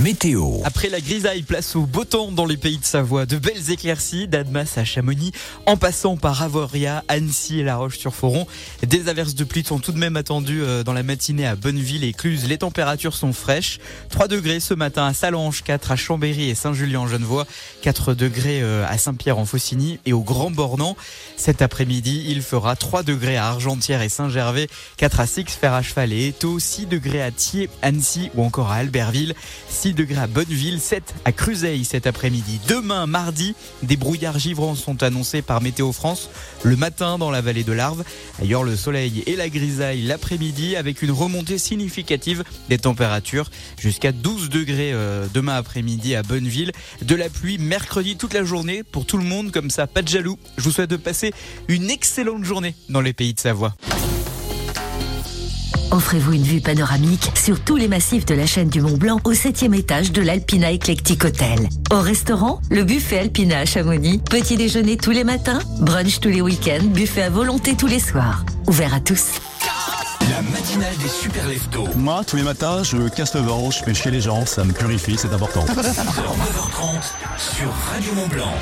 météo. 0.00 0.54
Après 0.64 0.88
la 0.88 1.00
grisaille, 1.00 1.42
place 1.42 1.76
au 1.76 1.82
beau 1.82 2.04
temps 2.04 2.32
dans 2.32 2.44
les 2.44 2.56
pays 2.56 2.78
de 2.78 2.84
Savoie. 2.84 3.24
De 3.24 3.36
belles 3.36 3.70
éclaircies, 3.70 4.26
d'Admas 4.26 4.74
à 4.76 4.84
Chamonix, 4.84 5.30
en 5.66 5.76
passant 5.76 6.16
par 6.16 6.42
Avoria, 6.42 7.04
Annecy 7.06 7.60
et 7.60 7.62
La 7.62 7.76
Roche-sur-Foron. 7.76 8.48
Des 8.84 9.08
averses 9.08 9.36
de 9.36 9.44
pluie 9.44 9.64
sont 9.64 9.78
tout 9.78 9.92
de 9.92 9.98
même 9.98 10.16
attendues 10.16 10.62
euh, 10.64 10.82
dans 10.82 10.92
la 10.92 11.04
matinée 11.04 11.46
à 11.46 11.54
Bonneville 11.54 12.02
et 12.02 12.12
Cluse. 12.12 12.48
Les 12.48 12.58
températures 12.58 13.14
sont 13.14 13.32
fraîches. 13.32 13.78
3 14.10 14.26
degrés 14.26 14.58
ce 14.58 14.74
matin 14.74 15.06
à 15.06 15.14
Salange, 15.14 15.62
4 15.62 15.92
à 15.92 15.96
Chambéry 15.96 16.50
et 16.50 16.56
Saint-Julien-en-Genevois, 16.56 17.46
4 17.82 18.14
degrés 18.14 18.60
euh, 18.60 18.84
à 18.88 18.98
Saint-Pierre-en-Faucigny 18.98 20.00
et 20.04 20.12
au 20.12 20.22
Grand 20.22 20.50
Bornand. 20.50 20.96
Cet 21.36 21.62
après-midi, 21.62 22.24
il 22.28 22.42
fera 22.42 22.74
3 22.74 22.87
degrés 23.02 23.36
à 23.36 23.46
Argentière 23.48 24.02
et 24.02 24.08
Saint-Gervais, 24.08 24.66
4 24.96 25.20
à 25.20 25.26
Six, 25.26 25.44
Fer 25.60 25.74
à 25.74 25.82
Cheval 25.82 26.12
et 26.12 26.28
Étaux, 26.28 26.58
6 26.58 26.86
degrés 26.86 27.22
à 27.22 27.30
Thiers, 27.30 27.68
Annecy 27.82 28.30
ou 28.34 28.42
encore 28.42 28.70
à 28.72 28.76
Albertville, 28.76 29.34
6 29.68 29.92
degrés 29.92 30.22
à 30.22 30.26
Bonneville, 30.26 30.80
7 30.80 31.14
à 31.24 31.32
Cruzeil 31.32 31.84
cet 31.84 32.06
après-midi. 32.06 32.60
Demain, 32.66 33.06
mardi, 33.06 33.54
des 33.82 33.96
brouillards 33.96 34.38
givrants 34.38 34.74
sont 34.74 35.02
annoncés 35.02 35.42
par 35.42 35.60
Météo 35.60 35.92
France 35.92 36.30
le 36.62 36.76
matin 36.76 37.18
dans 37.18 37.30
la 37.30 37.40
vallée 37.40 37.64
de 37.64 37.72
l'Arve. 37.72 38.04
Ailleurs, 38.40 38.64
le 38.64 38.74
soleil 38.74 39.22
et 39.26 39.36
la 39.36 39.48
grisaille 39.48 40.02
l'après-midi 40.02 40.74
avec 40.74 41.02
une 41.02 41.10
remontée 41.10 41.58
significative 41.58 42.42
des 42.68 42.78
températures 42.78 43.50
jusqu'à 43.78 44.12
12 44.12 44.48
degrés 44.48 44.92
euh, 44.92 45.26
demain 45.32 45.56
après-midi 45.56 46.14
à 46.14 46.22
Bonneville. 46.22 46.72
De 47.02 47.14
la 47.14 47.28
pluie 47.28 47.58
mercredi 47.58 48.16
toute 48.16 48.34
la 48.34 48.44
journée 48.44 48.82
pour 48.82 49.04
tout 49.04 49.18
le 49.18 49.24
monde 49.24 49.52
comme 49.52 49.70
ça, 49.70 49.86
pas 49.86 50.02
de 50.02 50.08
jaloux. 50.08 50.38
Je 50.56 50.64
vous 50.64 50.70
souhaite 50.70 50.90
de 50.90 50.96
passer 50.96 51.32
une 51.68 51.90
excellente 51.90 52.44
journée 52.44 52.74
dans 52.88 53.00
les 53.00 53.12
pays 53.12 53.34
de 53.34 53.40
Savoie. 53.40 53.74
Offrez-vous 55.90 56.34
une 56.34 56.42
vue 56.42 56.60
panoramique 56.60 57.30
sur 57.34 57.60
tous 57.60 57.76
les 57.76 57.88
massifs 57.88 58.26
de 58.26 58.34
la 58.34 58.46
chaîne 58.46 58.68
du 58.68 58.82
Mont 58.82 58.98
Blanc 58.98 59.20
au 59.24 59.32
septième 59.32 59.72
étage 59.72 60.12
de 60.12 60.20
l'Alpina 60.20 60.70
Eclectic 60.70 61.24
Hotel. 61.24 61.68
Au 61.90 62.00
restaurant, 62.00 62.60
le 62.70 62.84
buffet 62.84 63.18
Alpina 63.18 63.60
à 63.60 63.64
Chamonix. 63.64 64.18
Petit 64.18 64.56
déjeuner 64.56 64.98
tous 64.98 65.12
les 65.12 65.24
matins, 65.24 65.60
brunch 65.80 66.20
tous 66.20 66.28
les 66.28 66.42
week-ends, 66.42 66.84
buffet 66.84 67.22
à 67.22 67.30
volonté 67.30 67.74
tous 67.74 67.86
les 67.86 68.00
soirs. 68.00 68.44
Ouvert 68.66 68.92
à 68.92 69.00
tous. 69.00 69.40
La 70.30 70.42
matinale 70.42 70.94
des 71.02 71.08
super 71.08 71.48
leftos. 71.48 71.88
Moi, 71.96 72.22
tous 72.26 72.36
les 72.36 72.42
matins, 72.42 72.82
je 72.82 73.08
casse 73.08 73.34
le 73.34 73.40
ventre, 73.40 73.78
je 73.78 73.82
fais 73.82 73.94
chier 73.94 74.10
les 74.10 74.20
gens, 74.20 74.44
ça 74.44 74.64
me 74.64 74.72
purifie, 74.72 75.16
c'est 75.16 75.32
important. 75.32 75.64
6h, 75.64 75.74
9h30 75.74 77.00
sur 77.38 77.72
Radio 77.90 78.14
Mont 78.14 78.28
Blanc. 78.28 78.54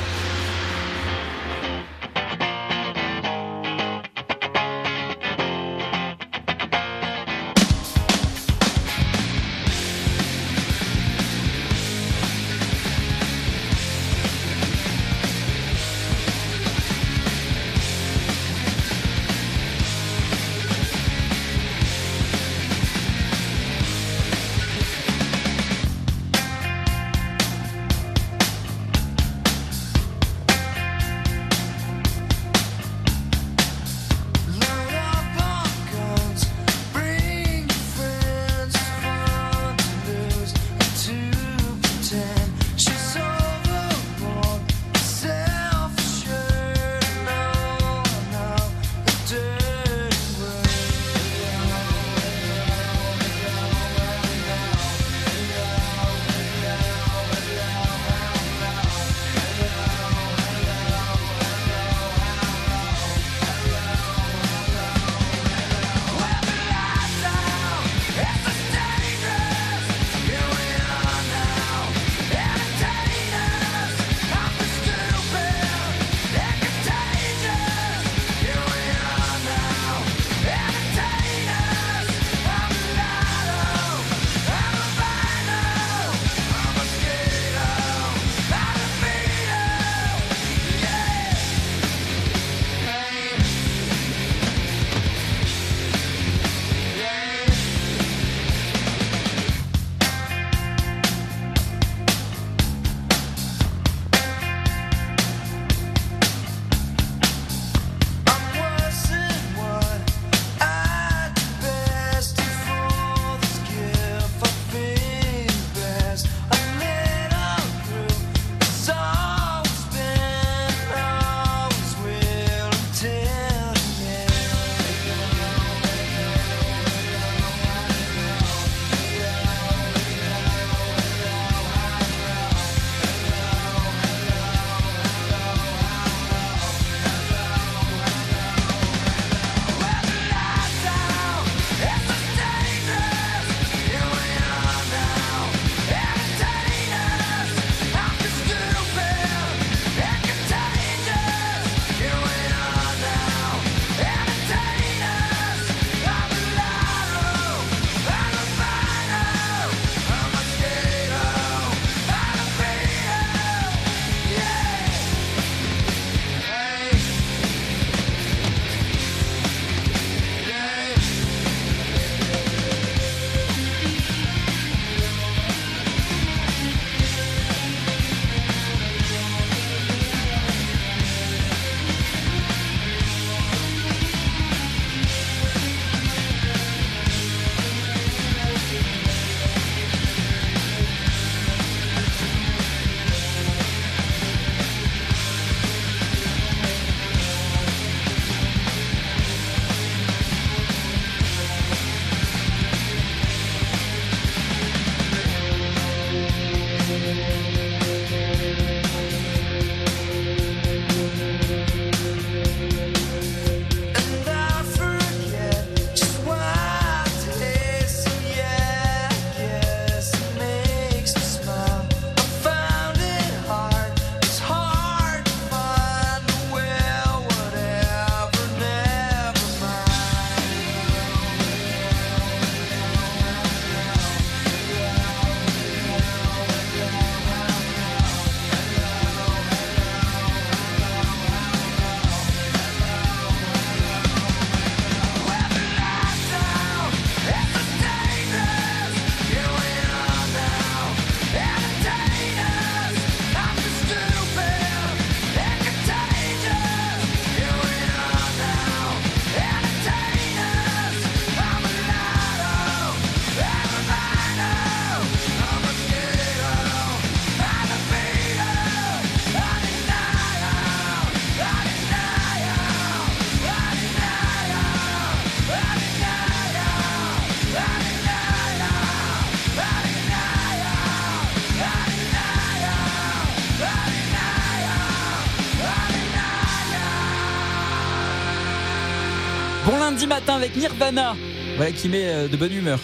Matin 290.05 290.35
avec 290.35 290.55
Nirvana. 290.55 291.15
Voilà 291.55 291.71
qui 291.71 291.89
met 291.89 292.03
euh, 292.05 292.27
de 292.27 292.37
bonne 292.37 292.53
humeur. 292.53 292.79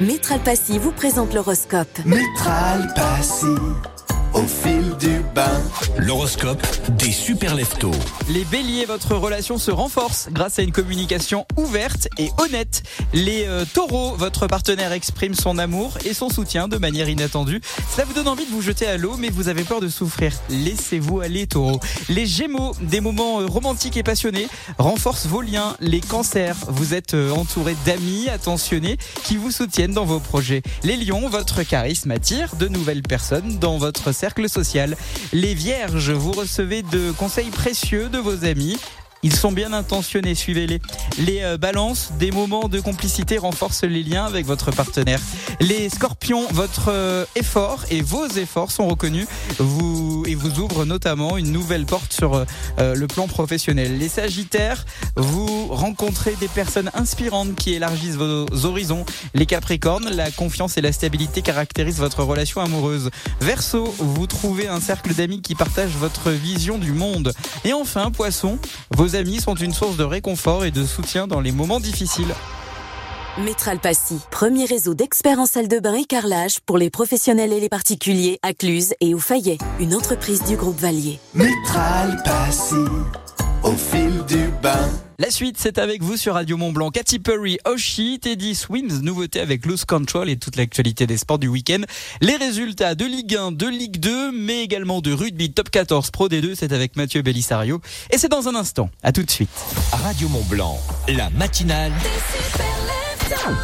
Métral 0.00 0.40
Passy 0.40 0.78
vous 0.78 0.92
présente 0.92 1.32
l'horoscope. 1.32 1.88
Métral 2.04 2.92
Passy, 2.94 3.46
au 4.34 4.42
fil 4.42 4.94
du 4.98 5.22
bain. 5.34 5.62
L'horoscope 5.96 6.62
des 6.98 7.12
super 7.12 7.54
leftos. 7.54 7.92
Les 8.28 8.44
béliers, 8.44 8.86
votre 8.86 9.14
relation 9.14 9.56
se 9.56 9.70
renforce 9.70 10.28
grâce 10.32 10.58
à 10.58 10.62
une 10.62 10.72
communication 10.72 11.46
ouverte 11.56 12.08
et 12.18 12.30
honnête. 12.38 12.82
Les 13.14 13.44
euh, 13.46 13.64
taureaux, 13.72 14.16
votre 14.16 14.48
partenaire 14.48 14.90
exprime 14.90 15.32
son 15.32 15.58
amour 15.58 15.96
et 16.04 16.12
son 16.12 16.28
soutien 16.28 16.66
de 16.66 16.76
manière 16.76 17.08
inattendue. 17.08 17.60
Cela 17.92 18.04
vous 18.04 18.14
donne 18.14 18.26
envie 18.26 18.44
de 18.44 18.50
vous 18.50 18.62
jeter 18.62 18.84
à 18.88 18.96
l'eau, 18.96 19.16
mais 19.16 19.30
vous 19.30 19.48
avez 19.48 19.62
peur 19.62 19.80
de 19.80 19.86
souffrir. 19.86 20.32
Laissez-vous 20.50 21.20
aller, 21.20 21.46
taureaux. 21.46 21.78
Les 22.08 22.26
gémeaux, 22.26 22.74
des 22.80 23.00
moments 23.00 23.42
euh, 23.42 23.46
romantiques 23.46 23.96
et 23.96 24.02
passionnés 24.02 24.48
renforcent 24.76 25.26
vos 25.26 25.40
liens. 25.40 25.76
Les 25.78 26.00
cancers, 26.00 26.56
vous 26.66 26.94
êtes 26.94 27.14
euh, 27.14 27.30
entouré 27.30 27.76
d'amis 27.86 28.28
attentionnés 28.28 28.96
qui 29.22 29.36
vous 29.36 29.52
soutiennent 29.52 29.92
dans 29.92 30.04
vos 30.04 30.18
projets. 30.18 30.62
Les 30.82 30.96
lions, 30.96 31.28
votre 31.28 31.62
charisme 31.62 32.10
attire 32.10 32.56
de 32.56 32.66
nouvelles 32.66 33.02
personnes 33.02 33.60
dans 33.60 33.78
votre 33.78 34.10
cercle 34.10 34.48
social. 34.48 34.96
Les 35.32 35.54
vierges, 35.54 36.10
vous 36.10 36.32
recevez 36.32 36.82
de 36.82 37.12
conseils 37.12 37.50
précieux 37.50 38.08
vos 38.18 38.44
amis. 38.44 38.76
Ils 39.22 39.34
sont 39.34 39.50
bien 39.50 39.72
intentionnés, 39.72 40.36
suivez-les. 40.36 40.80
Les 41.18 41.42
euh, 41.42 41.56
balances, 41.56 42.12
des 42.18 42.30
moments 42.30 42.68
de 42.68 42.78
complicité 42.78 43.38
renforcent 43.38 43.82
les 43.82 44.04
liens 44.04 44.24
avec 44.24 44.46
votre 44.46 44.70
partenaire. 44.70 45.18
Les 45.58 45.88
scorpions, 45.88 46.46
votre 46.52 46.90
euh, 46.90 47.24
effort 47.34 47.84
et 47.90 48.02
vos 48.02 48.28
efforts 48.28 48.70
sont 48.70 48.86
reconnus 48.86 49.26
vous, 49.58 50.15
et 50.26 50.34
vous 50.34 50.60
ouvrent 50.60 50.84
notamment 50.84 51.36
une 51.36 51.52
nouvelle 51.52 51.86
porte 51.86 52.12
sur 52.12 52.34
euh, 52.34 52.44
euh, 52.78 52.94
le 52.94 53.06
plan 53.06 53.28
professionnel. 53.28 53.98
Les 53.98 54.08
sagittaires, 54.08 54.84
vous 55.16 55.68
rencontrez 55.68 56.34
des 56.40 56.48
personnes 56.48 56.90
inspirantes 56.94 57.54
qui 57.54 57.74
élargissent 57.74 58.16
vos 58.16 58.46
horizons. 58.64 59.04
Les 59.34 59.46
capricornes, 59.46 60.08
la 60.10 60.30
confiance 60.30 60.76
et 60.76 60.80
la 60.80 60.92
stabilité 60.92 61.42
caractérisent 61.42 61.98
votre 61.98 62.22
relation 62.22 62.60
amoureuse. 62.60 63.10
Verseau, 63.40 63.94
vous 63.98 64.26
trouvez 64.26 64.68
un 64.68 64.80
cercle 64.80 65.14
d'amis 65.14 65.42
qui 65.42 65.54
partagent 65.54 65.96
votre 65.96 66.30
vision 66.30 66.78
du 66.78 66.92
monde. 66.92 67.32
Et 67.64 67.72
enfin, 67.72 68.10
poisson, 68.10 68.58
vos 68.90 69.16
amis 69.16 69.40
sont 69.40 69.54
une 69.54 69.72
source 69.72 69.96
de 69.96 70.04
réconfort 70.04 70.64
et 70.64 70.70
de 70.70 70.84
soutien 70.84 71.26
dans 71.26 71.40
les 71.40 71.52
moments 71.52 71.80
difficiles. 71.80 72.34
Métral 73.44 73.78
Passy, 73.78 74.18
premier 74.30 74.64
réseau 74.64 74.94
d'experts 74.94 75.38
en 75.38 75.44
salle 75.44 75.68
de 75.68 75.78
bain 75.78 75.92
et 75.92 76.06
carrelage 76.06 76.60
pour 76.64 76.78
les 76.78 76.88
professionnels 76.88 77.52
et 77.52 77.60
les 77.60 77.68
particuliers 77.68 78.38
à 78.42 78.54
Cluse 78.54 78.94
et 79.02 79.12
au 79.12 79.18
Fayet, 79.18 79.58
une 79.78 79.94
entreprise 79.94 80.42
du 80.44 80.56
groupe 80.56 80.80
Valier. 80.80 81.18
Métral 81.34 82.16
Passy, 82.24 82.74
au 83.62 83.72
fil 83.72 84.24
du 84.26 84.48
bain. 84.62 84.88
La 85.18 85.30
suite, 85.30 85.56
c'est 85.58 85.76
avec 85.76 86.02
vous 86.02 86.16
sur 86.16 86.32
Radio 86.32 86.56
Mont 86.56 86.72
Blanc. 86.72 86.90
Katy 86.90 87.18
Perry, 87.18 87.58
Oshi, 87.66 88.18
Teddy 88.20 88.54
Swims, 88.54 89.02
nouveauté 89.02 89.40
avec 89.40 89.66
Loose 89.66 89.84
Control 89.84 90.30
et 90.30 90.38
toute 90.38 90.56
l'actualité 90.56 91.06
des 91.06 91.18
sports 91.18 91.38
du 91.38 91.48
week-end. 91.48 91.82
Les 92.22 92.36
résultats 92.36 92.94
de 92.94 93.04
Ligue 93.04 93.36
1, 93.36 93.52
de 93.52 93.66
Ligue 93.66 94.00
2, 94.00 94.32
mais 94.32 94.62
également 94.62 95.02
de 95.02 95.12
rugby 95.12 95.52
Top 95.52 95.68
14 95.68 96.10
Pro 96.10 96.28
D2, 96.28 96.54
c'est 96.54 96.72
avec 96.72 96.96
Mathieu 96.96 97.20
Bellissario. 97.20 97.82
Et 98.10 98.16
c'est 98.16 98.30
dans 98.30 98.48
un 98.48 98.54
instant. 98.54 98.88
À 99.02 99.12
tout 99.12 99.22
de 99.22 99.30
suite. 99.30 99.50
Radio 99.92 100.26
Mont 100.30 100.44
Blanc, 100.48 100.78
la 101.08 101.28
matinale. 101.30 101.92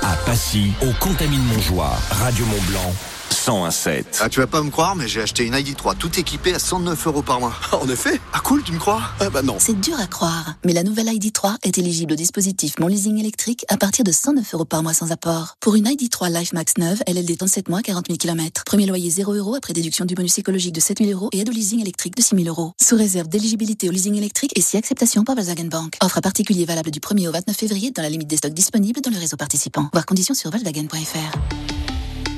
À 0.02 0.16
Passy, 0.26 0.72
au 0.82 0.92
Contamine 0.98 1.42
Montjoie. 1.44 1.92
Radio 2.10 2.44
Mont 2.46 2.62
Blanc, 2.68 2.94
101.7. 3.32 4.04
Ah, 4.20 4.28
tu 4.28 4.40
vas 4.40 4.46
pas 4.46 4.62
me 4.62 4.70
croire, 4.70 4.94
mais 4.94 5.08
j'ai 5.08 5.20
acheté 5.20 5.44
une 5.44 5.54
ID3 5.54 5.96
tout 5.96 6.18
équipée 6.18 6.54
à 6.54 6.58
109 6.58 7.06
euros 7.06 7.22
par 7.22 7.40
mois. 7.40 7.54
En 7.72 7.88
effet 7.88 8.20
Ah 8.32 8.40
cool, 8.40 8.62
tu 8.62 8.72
me 8.72 8.78
crois? 8.78 9.02
Ah 9.20 9.30
bah 9.30 9.42
non. 9.42 9.56
C'est 9.58 9.80
dur 9.80 9.98
à 9.98 10.06
croire, 10.06 10.54
mais 10.64 10.72
la 10.72 10.82
nouvelle 10.84 11.06
ID3 11.06 11.56
est 11.62 11.78
éligible 11.78 12.12
au 12.12 12.16
dispositif 12.16 12.78
Mon 12.78 12.86
Leasing 12.86 13.18
électrique 13.18 13.64
à 13.68 13.76
partir 13.76 14.04
de 14.04 14.12
109 14.12 14.54
euros 14.54 14.64
par 14.64 14.82
mois 14.82 14.94
sans 14.94 15.10
apport. 15.10 15.56
Pour 15.60 15.74
une 15.74 15.86
ID3 15.86 16.32
Life 16.32 16.52
Max 16.52 16.74
9, 16.78 17.02
LLD 17.06 17.36
37 17.38 17.68
mois, 17.68 17.82
40 17.82 18.06
000 18.08 18.18
km. 18.18 18.62
Premier 18.64 18.86
loyer 18.86 19.10
0 19.10 19.34
euros 19.34 19.54
après 19.54 19.72
déduction 19.72 20.04
du 20.04 20.14
bonus 20.14 20.38
écologique 20.38 20.74
de 20.74 20.80
7 20.80 20.98
000 20.98 21.10
euros 21.10 21.30
et 21.32 21.40
aide 21.40 21.48
au 21.48 21.52
leasing 21.52 21.80
électrique 21.80 22.16
de 22.16 22.22
6 22.22 22.36
000 22.36 22.48
euros. 22.48 22.72
Sous 22.80 22.96
réserve 22.96 23.28
d'éligibilité 23.28 23.88
au 23.88 23.92
leasing 23.92 24.16
électrique 24.16 24.52
et 24.56 24.60
si 24.60 24.76
acceptation 24.76 25.24
par 25.24 25.34
Volkswagen 25.34 25.68
Bank. 25.68 25.96
Offre 26.02 26.18
à 26.18 26.20
particulier 26.20 26.64
valable 26.64 26.90
du 26.90 27.00
1er 27.00 27.28
au 27.28 27.32
29 27.32 27.56
février 27.56 27.90
dans 27.90 28.02
la 28.02 28.10
limite 28.10 28.28
des 28.28 28.36
stocks 28.36 28.54
disponibles 28.54 29.00
dans 29.00 29.10
le 29.10 29.18
réseau 29.18 29.36
participant. 29.36 29.88
Voir 29.92 30.06
conditions 30.06 30.34
sur 30.34 30.50
volkswagen.fr. 30.50 31.38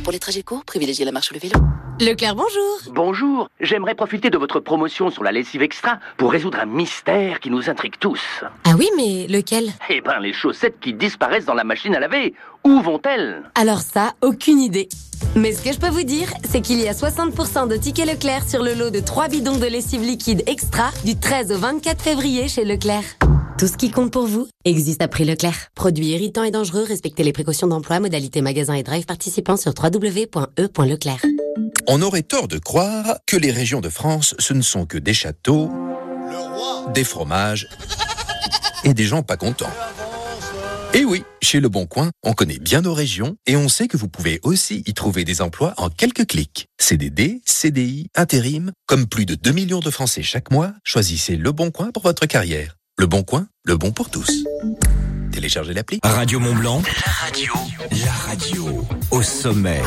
Pour 0.04 0.12
les 0.12 0.18
trajets 0.18 0.42
courts, 0.42 0.66
privilégiez 0.66 1.06
la 1.06 1.12
marche 1.12 1.30
ou 1.30 1.34
le 1.34 1.40
vélo. 1.40 1.58
Leclerc, 1.98 2.34
bonjour. 2.34 2.92
Bonjour, 2.92 3.48
j'aimerais 3.58 3.94
profiter 3.94 4.28
de 4.28 4.36
votre 4.36 4.60
promotion 4.60 5.10
sur 5.10 5.24
la 5.24 5.32
lessive 5.32 5.62
extra 5.62 5.98
pour 6.18 6.30
résoudre 6.30 6.58
un 6.60 6.66
mystère 6.66 7.40
qui 7.40 7.48
nous 7.48 7.70
intrigue 7.70 7.94
tous. 7.98 8.20
Ah 8.64 8.74
oui, 8.78 8.90
mais 8.98 9.26
lequel? 9.28 9.70
Eh 9.88 10.02
ben, 10.02 10.20
les 10.20 10.34
chaussettes 10.34 10.78
qui 10.78 10.92
disparaissent 10.92 11.46
dans 11.46 11.54
la 11.54 11.64
machine 11.64 11.94
à 11.94 12.00
laver, 12.00 12.34
où 12.64 12.82
vont-elles? 12.82 13.44
Alors 13.54 13.80
ça, 13.80 14.12
aucune 14.20 14.60
idée. 14.60 14.90
Mais 15.36 15.52
ce 15.52 15.62
que 15.62 15.72
je 15.72 15.78
peux 15.78 15.88
vous 15.88 16.04
dire, 16.04 16.28
c'est 16.44 16.60
qu'il 16.60 16.80
y 16.80 16.88
a 16.88 16.92
60% 16.92 17.66
de 17.68 17.76
tickets 17.76 18.06
Leclerc 18.06 18.46
sur 18.46 18.62
le 18.62 18.74
lot 18.74 18.90
de 18.90 19.00
3 19.00 19.28
bidons 19.28 19.56
de 19.56 19.66
lessive 19.66 20.02
liquide 20.02 20.42
extra 20.46 20.90
du 21.06 21.18
13 21.18 21.50
au 21.50 21.56
24 21.56 22.02
février 22.02 22.48
chez 22.48 22.66
Leclerc. 22.66 23.04
Tout 23.56 23.68
ce 23.68 23.76
qui 23.76 23.92
compte 23.92 24.12
pour 24.12 24.26
vous 24.26 24.48
existe 24.64 25.00
à 25.00 25.06
prix 25.06 25.24
Leclerc. 25.24 25.68
Produit 25.76 26.08
irritant 26.08 26.42
et 26.42 26.50
dangereux, 26.50 26.82
respectez 26.82 27.22
les 27.22 27.32
précautions 27.32 27.68
d'emploi, 27.68 28.00
modalité 28.00 28.40
magasin 28.40 28.74
et 28.74 28.82
drive 28.82 29.06
participants 29.06 29.56
sur 29.56 29.72
www.e.leclerc. 29.80 31.24
On 31.86 32.02
aurait 32.02 32.22
tort 32.22 32.48
de 32.48 32.58
croire 32.58 33.18
que 33.28 33.36
les 33.36 33.52
régions 33.52 33.80
de 33.80 33.88
France, 33.88 34.34
ce 34.40 34.54
ne 34.54 34.60
sont 34.60 34.86
que 34.86 34.98
des 34.98 35.14
châteaux, 35.14 35.70
des 36.94 37.04
fromages 37.04 37.68
et 38.82 38.92
des 38.92 39.04
gens 39.04 39.22
pas 39.22 39.36
contents. 39.36 39.70
Et 40.92 41.04
oui, 41.04 41.22
chez 41.40 41.60
Le 41.60 41.68
Bon 41.68 41.86
Coin, 41.86 42.10
on 42.24 42.32
connaît 42.32 42.58
bien 42.58 42.80
nos 42.80 42.94
régions 42.94 43.36
et 43.46 43.54
on 43.56 43.68
sait 43.68 43.86
que 43.86 43.96
vous 43.96 44.08
pouvez 44.08 44.40
aussi 44.42 44.82
y 44.84 44.94
trouver 44.94 45.24
des 45.24 45.42
emplois 45.42 45.74
en 45.76 45.90
quelques 45.90 46.26
clics. 46.26 46.66
CDD, 46.80 47.40
CDI, 47.46 48.08
intérim, 48.16 48.72
comme 48.86 49.06
plus 49.06 49.26
de 49.26 49.36
2 49.36 49.52
millions 49.52 49.80
de 49.80 49.90
Français 49.90 50.24
chaque 50.24 50.50
mois, 50.50 50.72
choisissez 50.82 51.36
Le 51.36 51.52
Bon 51.52 51.70
Coin 51.70 51.92
pour 51.92 52.02
votre 52.02 52.26
carrière. 52.26 52.74
Le 52.96 53.06
Bon 53.06 53.24
Coin, 53.24 53.48
le 53.64 53.76
bon 53.76 53.90
pour 53.90 54.08
tous. 54.08 54.44
Téléchargez 55.32 55.74
l'appli. 55.74 55.98
Radio 56.04 56.38
Mont 56.38 56.54
Blanc, 56.54 56.80
la 57.04 57.12
radio, 57.12 57.52
la 58.04 58.12
radio, 58.12 58.86
au 59.10 59.20
sommet. 59.20 59.82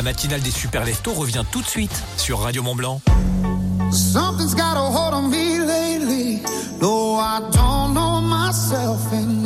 La 0.00 0.04
matinale 0.04 0.40
des 0.40 0.50
super 0.50 0.86
leftos 0.86 1.12
revient 1.12 1.44
tout 1.52 1.60
de 1.60 1.66
suite 1.66 1.92
sur 2.16 2.38
Radio 2.38 2.62
Mont 2.62 2.74
Blanc. 2.74 3.02
Something's 3.92 4.54
got 4.54 4.74
a 4.74 4.80
hold 4.80 5.12
on 5.12 5.28
me 5.28 5.58
lately. 5.58 6.40
No, 6.80 7.16
I 7.16 7.40
don't 7.52 7.92
know 7.92 8.22
myself 8.22 9.12
anymore. 9.12 9.39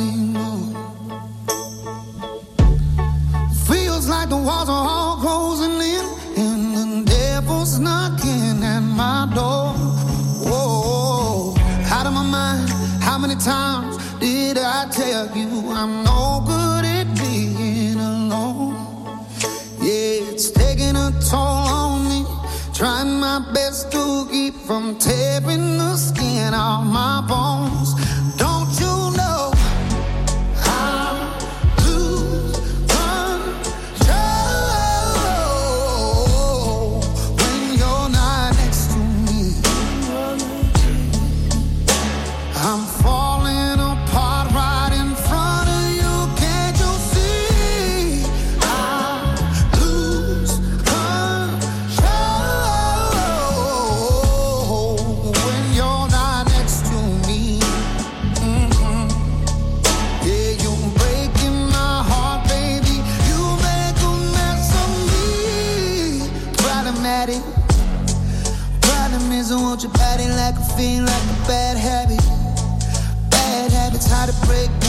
gotta 74.25 74.47
break 74.47 74.84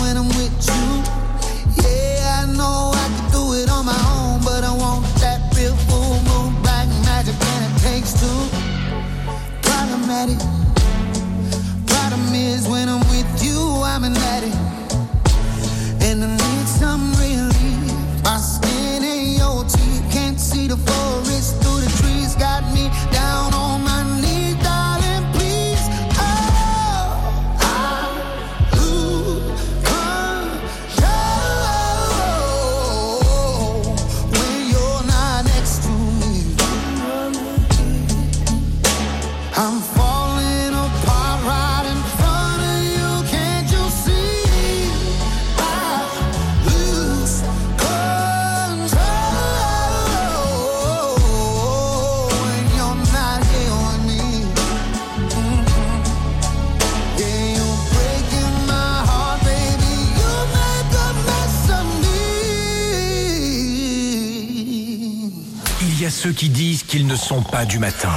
qui 66.32 66.48
disent 66.48 66.82
qu'ils 66.82 67.06
ne 67.06 67.16
sont 67.16 67.42
pas 67.42 67.64
du 67.64 67.78
matin. 67.78 68.12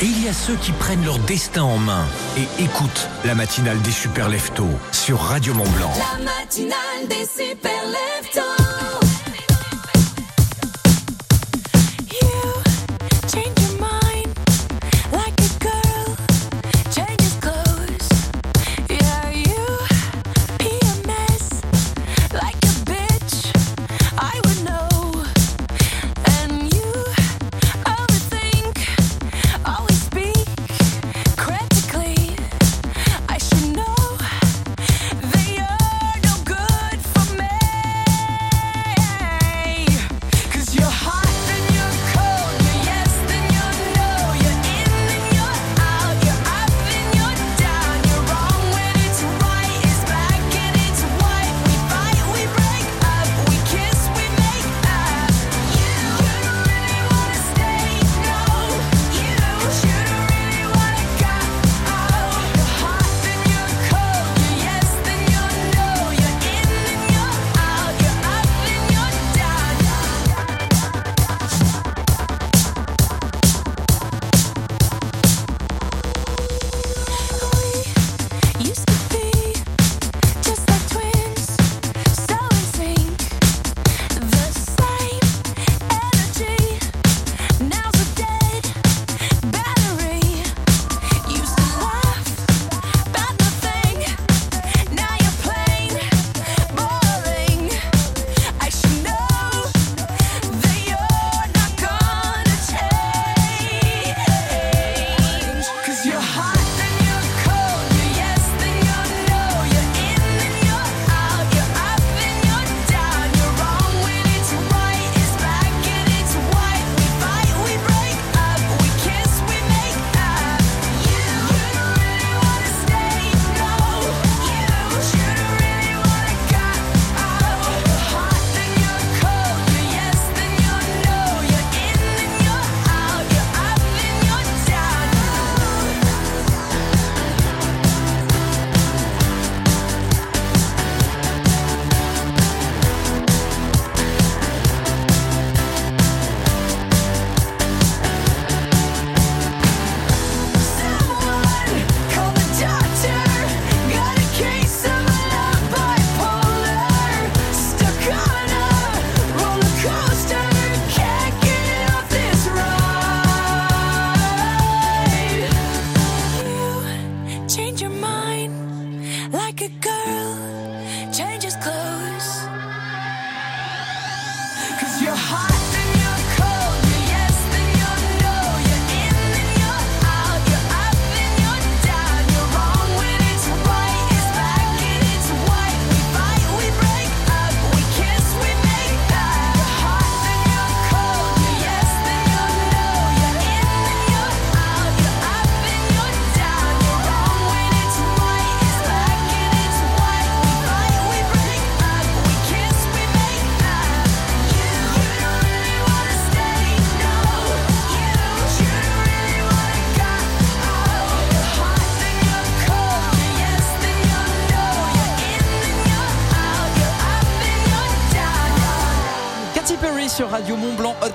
Et 0.00 0.04
il 0.04 0.24
y 0.24 0.28
a 0.28 0.32
ceux 0.32 0.56
qui 0.56 0.72
prennent 0.72 1.04
leur 1.04 1.18
destin 1.20 1.62
en 1.62 1.78
main 1.78 2.04
et 2.36 2.62
écoutent 2.62 3.08
la 3.24 3.34
matinale 3.34 3.80
des 3.82 3.92
super 3.92 4.28
leftos 4.28 4.68
sur 4.90 5.20
Radio 5.20 5.54
Mont 5.54 5.68
Blanc. 5.76 5.92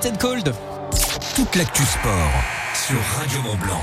Hot 0.06 0.18
Cold. 0.20 0.54
Toute 1.36 1.56
l'actu 1.56 1.84
sport 1.84 2.32
sur 2.74 3.00
Radio 3.18 3.42
Mont 3.42 3.56
Blanc. 3.56 3.82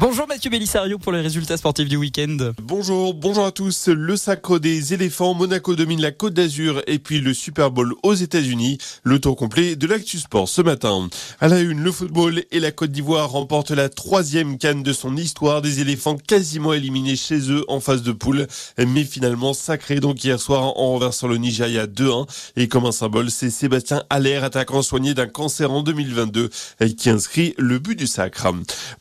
Bonjour 0.00 0.26
Mathieu 0.26 0.50
Bellissario 0.50 0.98
pour 0.98 1.12
les 1.12 1.20
résultats 1.20 1.58
sportifs 1.58 1.88
du 1.88 1.96
week-end. 1.96 2.52
Bonjour, 2.62 3.12
bonjour 3.12 3.44
à 3.44 3.52
tous. 3.52 3.88
Le 3.88 4.16
sacre 4.16 4.58
des 4.58 4.94
éléphants, 4.94 5.34
Monaco 5.34 5.76
domine 5.76 6.00
la 6.00 6.10
Côte 6.10 6.32
d'Azur 6.32 6.82
et 6.86 6.98
puis 6.98 7.20
le 7.20 7.34
Super 7.34 7.70
Bowl 7.70 7.94
aux 8.02 8.14
États-Unis. 8.14 8.78
Le 9.04 9.20
tour 9.20 9.36
complet 9.36 9.76
de 9.76 9.86
l'actu 9.86 10.18
sport 10.18 10.48
ce 10.48 10.62
matin. 10.62 11.08
À 11.40 11.48
la 11.48 11.60
une, 11.60 11.82
le 11.82 11.92
football 11.92 12.42
et 12.50 12.58
la 12.58 12.72
Côte 12.72 12.90
d'Ivoire 12.90 13.30
remportent 13.30 13.70
la 13.70 13.90
troisième 13.90 14.56
canne 14.56 14.82
de 14.82 14.92
son 14.94 15.16
histoire. 15.16 15.60
Des 15.60 15.80
éléphants 15.80 16.16
quasiment 16.16 16.72
éliminés 16.72 17.16
chez 17.16 17.52
eux 17.52 17.64
en 17.68 17.78
phase 17.78 18.02
de 18.02 18.12
poule, 18.12 18.46
mais 18.78 19.04
finalement 19.04 19.52
sacrés 19.52 20.00
donc 20.00 20.24
hier 20.24 20.40
soir 20.40 20.62
en 20.78 20.88
renversant 20.92 21.28
le 21.28 21.36
Nigeria 21.36 21.86
2-1. 21.86 22.26
Et 22.56 22.66
comme 22.66 22.86
un 22.86 22.92
symbole, 22.92 23.30
c'est 23.30 23.50
Sébastien 23.50 24.02
Allaire, 24.08 24.42
attaquant 24.42 24.80
soigné 24.80 25.12
d'un 25.12 25.28
cancer 25.28 25.70
en 25.70 25.82
2022, 25.82 26.48
qui 26.96 27.10
inscrit 27.10 27.54
le 27.58 27.78
but 27.78 27.96
du 27.98 28.06
sacre. 28.06 28.48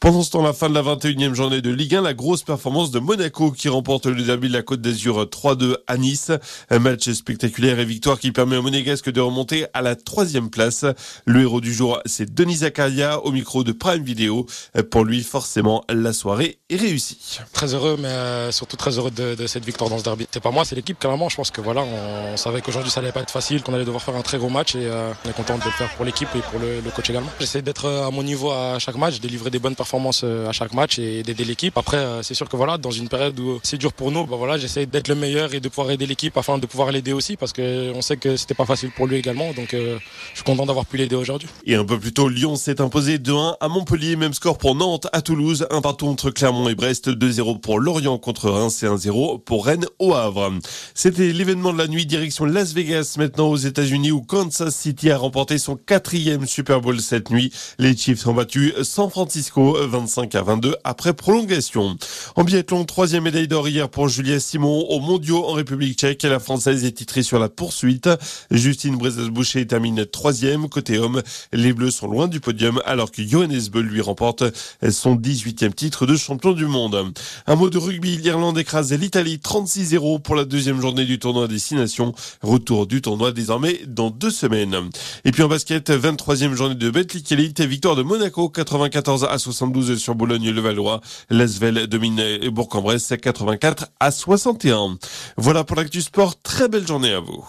Pendant 0.01 0.21
ce 0.21 0.31
temps, 0.31 0.43
la 0.43 0.53
fin 0.53 0.69
de 0.69 0.75
la 0.75 0.80
21e 0.81 1.33
journée 1.33 1.61
de 1.61 1.69
Ligue 1.69 1.95
1, 1.95 2.01
la 2.01 2.13
grosse 2.13 2.43
performance 2.43 2.91
de 2.91 2.99
Monaco 2.99 3.51
qui 3.51 3.69
remporte 3.69 4.05
le 4.05 4.21
derby 4.23 4.47
de 4.47 4.53
la 4.53 4.61
Côte 4.61 4.81
d'Azur 4.81 5.23
3-2 5.23 5.75
à 5.87 5.97
Nice. 5.97 6.31
Un 6.69 6.79
match 6.79 7.09
spectaculaire 7.11 7.79
et 7.79 7.85
victoire 7.85 8.19
qui 8.19 8.31
permet 8.31 8.57
aux 8.57 8.61
Monégasques 8.61 9.11
de 9.11 9.21
remonter 9.21 9.65
à 9.73 9.81
la 9.81 9.95
troisième 9.95 10.49
place. 10.49 10.85
Le 11.25 11.41
héros 11.41 11.61
du 11.61 11.73
jour, 11.73 11.99
c'est 12.05 12.33
Denis 12.33 12.57
Zakaria 12.57 13.19
au 13.23 13.31
micro 13.31 13.63
de 13.63 13.71
Prime 13.71 14.03
Video. 14.03 14.45
Pour 14.89 15.05
lui, 15.05 15.23
forcément, 15.23 15.83
la 15.89 16.13
soirée 16.13 16.59
est 16.69 16.77
réussie. 16.77 17.39
Très 17.53 17.73
heureux, 17.73 17.97
mais 17.99 18.07
euh, 18.07 18.51
surtout 18.51 18.77
très 18.77 18.97
heureux 18.97 19.11
de, 19.11 19.47
cette 19.47 19.65
victoire 19.65 19.89
dans 19.89 19.97
ce 19.97 20.03
derby. 20.03 20.27
C'est 20.31 20.41
pas 20.41 20.51
moi, 20.51 20.65
c'est 20.65 20.75
l'équipe. 20.75 20.97
Clairement, 20.97 21.29
je 21.29 21.35
pense 21.35 21.51
que 21.51 21.61
voilà, 21.61 21.83
on, 21.83 22.37
savait 22.37 22.61
qu'aujourd'hui 22.61 22.91
ça 22.91 23.01
allait 23.01 23.11
pas 23.11 23.21
être 23.21 23.31
facile, 23.31 23.61
qu'on 23.61 23.73
allait 23.73 23.85
devoir 23.85 24.01
faire 24.01 24.15
un 24.15 24.21
très 24.21 24.37
gros 24.37 24.49
match 24.49 24.75
et 24.75 24.85
euh, 24.85 25.11
on 25.25 25.29
est 25.29 25.33
content 25.33 25.57
de 25.57 25.63
le 25.63 25.71
faire 25.71 25.89
pour 25.95 26.05
l'équipe 26.05 26.29
et 26.35 26.39
pour 26.39 26.59
le, 26.59 26.81
coach 26.91 27.09
également. 27.09 27.29
J'essaie 27.39 27.61
d'être 27.61 27.87
à 27.87 28.11
mon 28.11 28.23
niveau 28.23 28.51
à 28.51 28.79
chaque 28.79 28.95
match, 28.95 29.19
délivrer 29.19 29.49
des 29.49 29.59
bonnes 29.59 29.75
performances 29.75 30.21
euh, 30.23 30.47
à 30.47 30.51
chaque 30.51 30.70
match 30.73 30.99
et 30.99 31.23
d'aider 31.23 31.43
l'équipe. 31.43 31.77
Après, 31.77 31.97
euh, 31.97 32.23
c'est 32.23 32.33
sûr 32.33 32.49
que 32.49 32.55
voilà, 32.55 32.77
dans 32.77 32.91
une 32.91 33.09
période 33.09 33.39
où 33.39 33.59
c'est 33.63 33.77
dur 33.77 33.93
pour 33.93 34.11
nous, 34.11 34.25
bah 34.25 34.35
voilà, 34.37 34.57
j'essaie 34.57 34.85
d'être 34.85 35.07
le 35.07 35.15
meilleur 35.15 35.53
et 35.53 35.59
de 35.59 35.69
pouvoir 35.69 35.91
aider 35.91 36.05
l'équipe 36.05 36.35
afin 36.37 36.57
de 36.57 36.65
pouvoir 36.65 36.91
l'aider 36.91 37.13
aussi 37.13 37.37
parce 37.37 37.53
que 37.53 37.91
on 37.93 38.01
sait 38.01 38.17
que 38.17 38.35
c'était 38.35 38.53
pas 38.53 38.65
facile 38.65 38.91
pour 38.91 39.07
lui 39.07 39.17
également. 39.17 39.51
Donc, 39.53 39.73
euh, 39.73 39.97
je 40.31 40.35
suis 40.35 40.43
content 40.43 40.65
d'avoir 40.65 40.85
pu 40.85 40.97
l'aider 40.97 41.15
aujourd'hui. 41.15 41.49
Et 41.65 41.75
un 41.75 41.85
peu 41.85 41.99
plus 41.99 42.13
tôt, 42.13 42.29
Lyon 42.29 42.55
s'est 42.55 42.81
imposé 42.81 43.17
2-1 43.17 43.57
à 43.59 43.67
Montpellier. 43.67 44.15
Même 44.15 44.33
score 44.33 44.57
pour 44.57 44.75
Nantes, 44.75 45.07
à 45.13 45.21
Toulouse. 45.21 45.67
Un 45.71 45.81
partout 45.81 46.07
entre 46.07 46.29
Clermont 46.29 46.69
et 46.69 46.75
Brest. 46.75 47.09
2-0 47.09 47.59
pour 47.59 47.79
Lorient 47.79 48.17
contre 48.17 48.49
Reims 48.49 48.83
et 48.83 48.87
1-0 48.87 49.43
pour 49.43 49.65
Rennes 49.65 49.85
au 49.99 50.13
Havre. 50.13 50.51
C'était 50.93 51.31
l'événement 51.31 51.73
de 51.73 51.77
la 51.77 51.87
nuit 51.87 52.05
direction 52.05 52.45
Las 52.45 52.73
Vegas 52.73 53.15
maintenant 53.17 53.47
aux 53.47 53.57
États-Unis 53.57 54.11
où 54.11 54.21
Kansas 54.21 54.75
City 54.75 55.09
a 55.09 55.17
remporté 55.17 55.57
son 55.57 55.75
quatrième 55.75 56.45
Super 56.45 56.81
Bowl 56.81 56.99
cette 56.99 57.29
nuit. 57.29 57.51
Les 57.79 57.95
Chiefs 57.95 58.25
ont 58.27 58.33
battu 58.33 58.73
San 58.83 59.09
Francisco 59.09 59.77
25 59.79 60.35
à 60.35 60.41
22 60.41 60.60
après 60.83 61.13
prolongation. 61.13 61.97
En 62.35 62.43
biathlon, 62.43 62.85
troisième 62.85 63.23
médaille 63.23 63.47
d'or 63.47 63.67
hier 63.67 63.89
pour 63.89 64.09
Julia 64.09 64.39
Simon 64.39 64.85
aux 64.89 64.99
mondiaux 64.99 65.45
en 65.45 65.53
République 65.53 65.97
tchèque. 65.97 66.23
La 66.23 66.39
française 66.39 66.85
est 66.85 66.91
titrée 66.91 67.23
sur 67.23 67.39
la 67.39 67.49
poursuite. 67.49 68.09
Justine 68.49 68.97
Brezas-Boucher 68.97 69.65
termine 69.67 70.05
troisième. 70.05 70.69
Côté 70.69 70.97
homme, 70.97 71.21
les 71.53 71.73
Bleus 71.73 71.91
sont 71.91 72.07
loin 72.07 72.27
du 72.27 72.39
podium 72.39 72.81
alors 72.85 73.11
que 73.11 73.23
Johannes 73.23 73.67
Beu 73.71 73.81
lui 73.81 74.01
remporte 74.01 74.43
son 74.89 75.15
18e 75.15 75.73
titre 75.73 76.05
de 76.05 76.15
champion 76.15 76.53
du 76.53 76.65
monde. 76.65 77.13
Un 77.47 77.55
mot 77.55 77.69
de 77.69 77.77
rugby, 77.77 78.17
l'Irlande 78.17 78.57
écrase 78.57 78.93
l'Italie 78.93 79.39
36-0 79.43 80.21
pour 80.21 80.35
la 80.35 80.45
deuxième 80.45 80.81
journée 80.81 81.05
du 81.05 81.19
tournoi 81.19 81.47
Destination. 81.47 82.13
Retour 82.41 82.87
du 82.87 83.01
tournoi 83.01 83.31
désormais 83.31 83.81
dans 83.87 84.09
deux 84.09 84.31
semaines. 84.31 84.77
Et 85.25 85.31
puis 85.31 85.43
en 85.43 85.47
basket, 85.47 85.89
23e 85.89 86.53
journée 86.53 86.75
de 86.75 86.89
Betclic 86.89 87.31
Elite, 87.31 87.61
victoire 87.61 87.95
de 87.95 88.03
Monaco 88.03 88.49
94 88.49 89.25
à 89.25 89.37
72 89.37 89.97
sur 89.97 90.15
Boulogne-le-Valois. 90.51 91.01
L'Asvel 91.29 91.87
domine 91.87 92.21
Bourg-en-Bresse 92.49 93.13
84 93.21 93.87
à 93.99 94.11
61. 94.11 94.97
Voilà 95.37 95.63
pour 95.63 95.77
l'actu 95.77 96.01
sport. 96.01 96.39
Très 96.41 96.67
belle 96.67 96.85
journée 96.85 97.13
à 97.13 97.19
vous. 97.19 97.45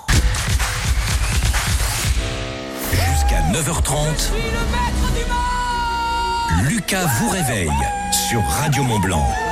Jusqu'à 2.91 3.41
9h30, 3.53 4.31
Lucas 6.69 7.07
vous 7.21 7.31
réveille 7.31 7.71
sur 8.29 8.43
Radio 8.43 8.83
Mont 8.85 9.01
Blanc. 9.01 9.52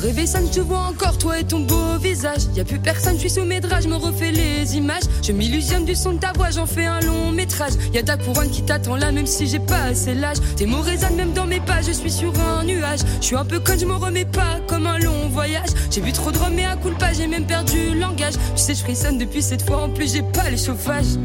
Réveil 0.00 0.28
sonne, 0.28 0.46
je 0.46 0.58
te 0.58 0.60
vois 0.60 0.78
encore, 0.78 1.18
toi 1.18 1.40
et 1.40 1.44
ton 1.44 1.58
beau 1.58 1.98
visage. 2.00 2.42
Y 2.54 2.60
a 2.60 2.64
plus 2.64 2.78
personne, 2.78 3.14
je 3.14 3.20
suis 3.20 3.30
sous 3.30 3.44
mes 3.44 3.60
draps, 3.60 3.82
je 3.82 3.88
me 3.88 3.96
refais 3.96 4.30
les 4.30 4.76
images. 4.76 5.02
Je 5.22 5.32
m'illusionne 5.32 5.84
du 5.84 5.96
son 5.96 6.12
de 6.12 6.18
ta 6.18 6.32
voix, 6.32 6.50
j'en 6.50 6.66
fais 6.66 6.86
un 6.86 7.00
long 7.00 7.32
métrage. 7.32 7.72
Y 7.92 7.98
a 7.98 8.02
ta 8.04 8.16
couronne 8.16 8.48
qui 8.48 8.62
t'attend 8.62 8.94
là, 8.94 9.10
même 9.10 9.26
si 9.26 9.48
j'ai 9.48 9.58
pas 9.58 9.82
assez 9.82 10.14
l'âge. 10.14 10.36
Tes 10.56 10.66
mots 10.66 10.82
résonnent 10.82 11.16
même 11.16 11.32
dans 11.32 11.46
mes 11.46 11.58
pas, 11.58 11.82
je 11.82 11.90
suis 11.90 12.12
sur 12.12 12.32
un 12.40 12.62
nuage. 12.62 13.00
Je 13.20 13.26
suis 13.26 13.36
un 13.36 13.44
peu 13.44 13.58
con, 13.58 13.72
je 13.78 13.86
me 13.86 13.94
remets 13.94 14.24
pas 14.24 14.60
comme 14.68 14.86
un 14.86 14.98
long 14.98 15.28
voyage. 15.30 15.70
J'ai 15.90 16.00
bu 16.00 16.12
trop 16.12 16.30
de 16.30 16.38
rhum 16.38 16.56
et 16.56 16.64
à 16.64 16.76
coup 16.76 16.90
pas, 16.96 17.12
j'ai 17.12 17.26
même 17.26 17.46
perdu 17.46 17.90
le 17.90 17.98
langage. 17.98 18.34
Tu 18.54 18.62
sais, 18.62 18.74
je 18.74 18.80
frissonne 18.80 19.18
depuis 19.18 19.42
cette 19.42 19.62
fois, 19.62 19.82
en 19.82 19.90
plus 19.90 20.12
j'ai 20.14 20.22
pas 20.22 20.48
le 20.48 20.56
chauffage. 20.56 21.18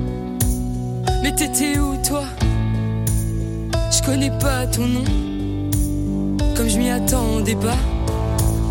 Mais 1.21 1.33
t'étais 1.35 1.77
où 1.77 1.95
toi? 2.07 2.23
Je 3.91 4.01
connais 4.03 4.31
pas 4.39 4.65
ton 4.65 4.87
nom, 4.87 5.03
comme 6.55 6.67
je 6.67 6.77
m'y 6.77 6.89
attendais 6.89 7.55
pas. 7.55 7.77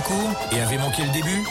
en 0.00 0.02
cours 0.02 0.32
et 0.52 0.60
avez 0.60 0.78
manqué 0.78 1.02
le 1.02 1.10
début? 1.10 1.44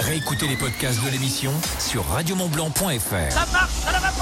Réécoutez 0.00 0.46
les 0.48 0.56
podcasts 0.56 1.02
de 1.04 1.10
l'émission 1.10 1.52
sur 1.78 2.06
radiomontblanc.fr. 2.06 3.32
Ça 3.32 3.46
marche 3.52 3.72
la 3.86 3.98
vapeur 3.98 4.21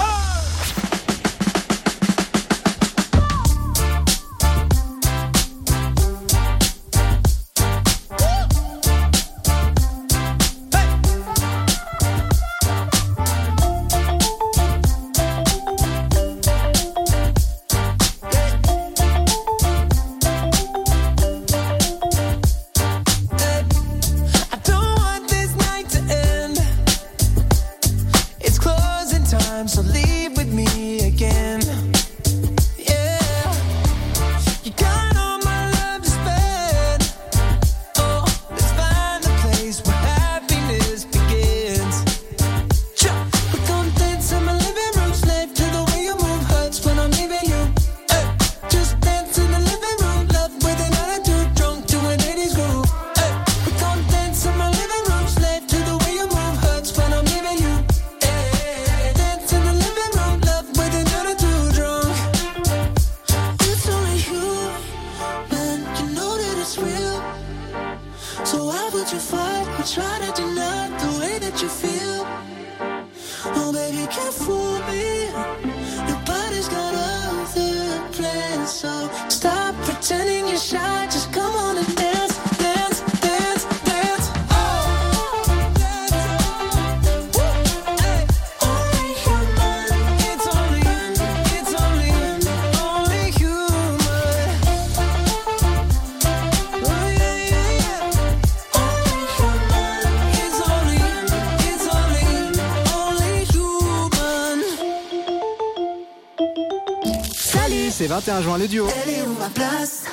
c'est 108.41 108.47
21 108.47 108.49
juin 108.49 108.57
le 108.57 108.67
duo. 108.67 108.87
Elle 109.03 109.13
est 109.13 109.21
où 109.21 109.33
ma 109.39 109.49
place 109.49 110.03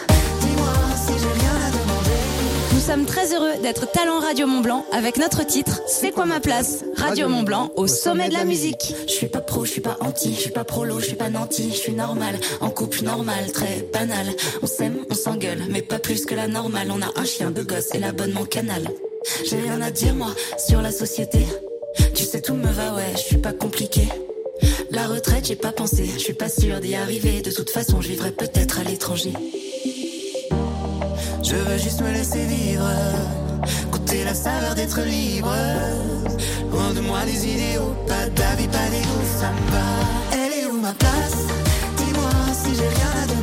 Dis-moi 0.41 0.73
si 0.95 1.13
j'ai 1.13 1.41
rien 1.41 1.67
à 1.67 1.71
demander. 1.71 2.75
Nous 2.75 2.81
sommes 2.81 3.07
très 3.07 3.35
heureux 3.35 3.61
d'être 3.63 3.91
Talent 3.91 4.21
Radio 4.21 4.47
Mont 4.47 4.61
Blanc 4.61 4.85
avec 4.93 5.19
notre 5.19 5.45
titre 5.45 5.81
C'est 5.87 6.11
quoi 6.11 6.27
ma 6.27 6.41
place 6.41 6.85
Radio 6.97 7.29
Mont 7.29 7.43
Blanc 7.43 7.71
au 7.77 7.87
sommet 7.87 8.29
de 8.29 8.35
la 8.35 8.45
musique. 8.45 8.95
Je 9.07 9.13
suis 9.13 9.29
pas 9.29 9.41
pro, 9.41 9.65
je 9.65 9.71
suis 9.71 9.81
pas 9.81 9.97
anti, 10.01 10.35
je 10.35 10.41
suis 10.41 10.51
pas 10.51 10.65
prolo, 10.65 11.01
je 11.01 11.07
suis 11.07 11.17
pas 11.17 11.31
nanti, 11.31 11.71
je 11.71 11.77
suis 11.77 11.93
normal, 11.93 12.39
en 12.61 12.71
couple 12.71 13.03
normal, 13.03 13.51
très 13.53 13.87
banal. 13.93 14.27
On 14.63 14.67
s'aime, 14.67 14.99
on 15.11 15.15
s'engueule, 15.15 15.63
mais 15.71 15.83
pas 15.83 15.99
plus 15.99 16.25
que 16.25 16.35
la 16.35 16.49
normale. 16.49 16.89
On 16.91 17.03
a 17.03 17.21
un 17.21 17.25
chien 17.25 17.51
de 17.51 17.63
gosse 17.63 17.95
et 17.95 17.99
l'abonnement 17.99 18.45
canal. 18.45 18.89
J'ai 19.45 19.61
rien 19.61 19.81
à 19.81 19.91
dire 19.91 20.15
moi 20.15 20.35
sur 20.59 20.83
la 20.83 20.93
société. 20.93 21.47
Tu 22.15 22.25
sais 22.25 22.41
tout 22.41 22.55
me 22.55 22.71
va, 22.71 22.95
ouais, 22.95 23.13
je 23.15 23.21
suis 23.21 23.39
pas 23.39 23.53
compliqué. 23.53 24.09
La 24.91 25.07
retraite, 25.07 25.47
j'ai 25.47 25.57
pas 25.57 25.73
pensé, 25.73 26.07
je 26.07 26.19
suis 26.19 26.35
pas 26.35 26.49
sûre 26.49 26.81
d'y 26.81 26.95
arriver. 26.95 27.43
De 27.43 27.51
toute 27.51 27.71
façon, 27.71 28.01
je 28.01 28.09
vivrai 28.09 28.31
peut-être 28.33 28.81
à 28.81 28.85
l'étranger. 28.85 29.33
Je 31.43 31.55
veux 31.55 31.79
juste 31.79 32.01
me 32.01 32.11
laisser 32.13 32.45
vivre, 32.45 32.89
goûter 33.91 34.25
la 34.25 34.35
saveur 34.35 34.75
d'être 34.75 35.01
libre. 35.01 35.55
Loin 36.71 36.93
de 36.95 37.01
moi 37.01 37.25
des 37.25 37.47
idéaux, 37.47 37.95
pas 38.07 38.29
d'avis, 38.29 38.69
pas 38.69 38.89
d'ego, 38.91 39.19
ça 39.41 39.51
me 39.51 39.71
va. 39.73 39.85
Elle 40.33 40.53
est 40.61 40.67
où 40.67 40.81
ma 40.81 40.93
place? 40.93 41.47
Dis-moi 41.97 42.31
si 42.53 42.75
j'ai 42.75 42.89
rien 42.89 43.13
à 43.23 43.27
demander. 43.27 43.38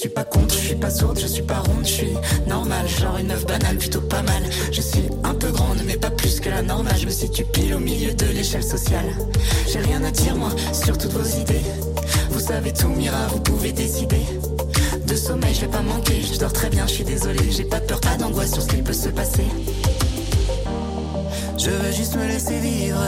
Suis 0.00 0.08
pas 0.08 0.24
contre, 0.24 0.54
je 0.54 0.60
suis 0.60 0.74
pas 0.76 0.90
sourde, 0.90 1.18
je 1.20 1.26
suis 1.26 1.42
pas 1.42 1.58
ronde, 1.58 1.84
je 1.84 1.92
suis 1.92 2.14
normale, 2.46 2.88
genre 2.88 3.18
une 3.18 3.26
meuf 3.26 3.44
banale, 3.44 3.76
plutôt 3.76 4.00
pas 4.00 4.22
mal. 4.22 4.42
Je 4.72 4.80
suis 4.80 5.04
un 5.24 5.34
peu 5.34 5.50
grande, 5.50 5.76
mais 5.84 5.98
pas 5.98 6.08
plus 6.08 6.40
que 6.40 6.48
la 6.48 6.62
normale. 6.62 6.96
Je 6.98 7.04
me 7.04 7.10
situe 7.10 7.44
pile 7.44 7.74
au 7.74 7.78
milieu 7.80 8.14
de 8.14 8.24
l'échelle 8.24 8.62
sociale. 8.62 9.04
J'ai 9.70 9.80
rien 9.80 10.02
à 10.02 10.10
dire, 10.10 10.36
moi, 10.36 10.48
sur 10.72 10.96
toutes 10.96 11.12
vos 11.12 11.38
idées. 11.38 11.60
Vous 12.30 12.40
savez 12.40 12.72
tout, 12.72 12.88
Mira, 12.88 13.26
vous 13.26 13.40
pouvez 13.40 13.72
décider. 13.72 14.22
De 15.06 15.14
sommeil, 15.14 15.54
je 15.54 15.60
vais 15.60 15.70
pas 15.70 15.82
manquer, 15.82 16.22
je 16.22 16.38
dors 16.38 16.52
très 16.52 16.70
bien, 16.70 16.86
je 16.86 16.92
suis 16.94 17.04
désolée. 17.04 17.50
J'ai 17.50 17.64
pas 17.64 17.80
peur, 17.80 18.00
pas 18.00 18.16
d'angoisse 18.16 18.54
sur 18.54 18.62
ce 18.62 18.68
qu'il 18.68 18.82
peut 18.82 18.94
se 18.94 19.10
passer. 19.10 19.44
Je 21.58 21.68
veux 21.68 21.92
juste 21.92 22.16
me 22.16 22.26
laisser 22.26 22.58
vivre, 22.58 23.04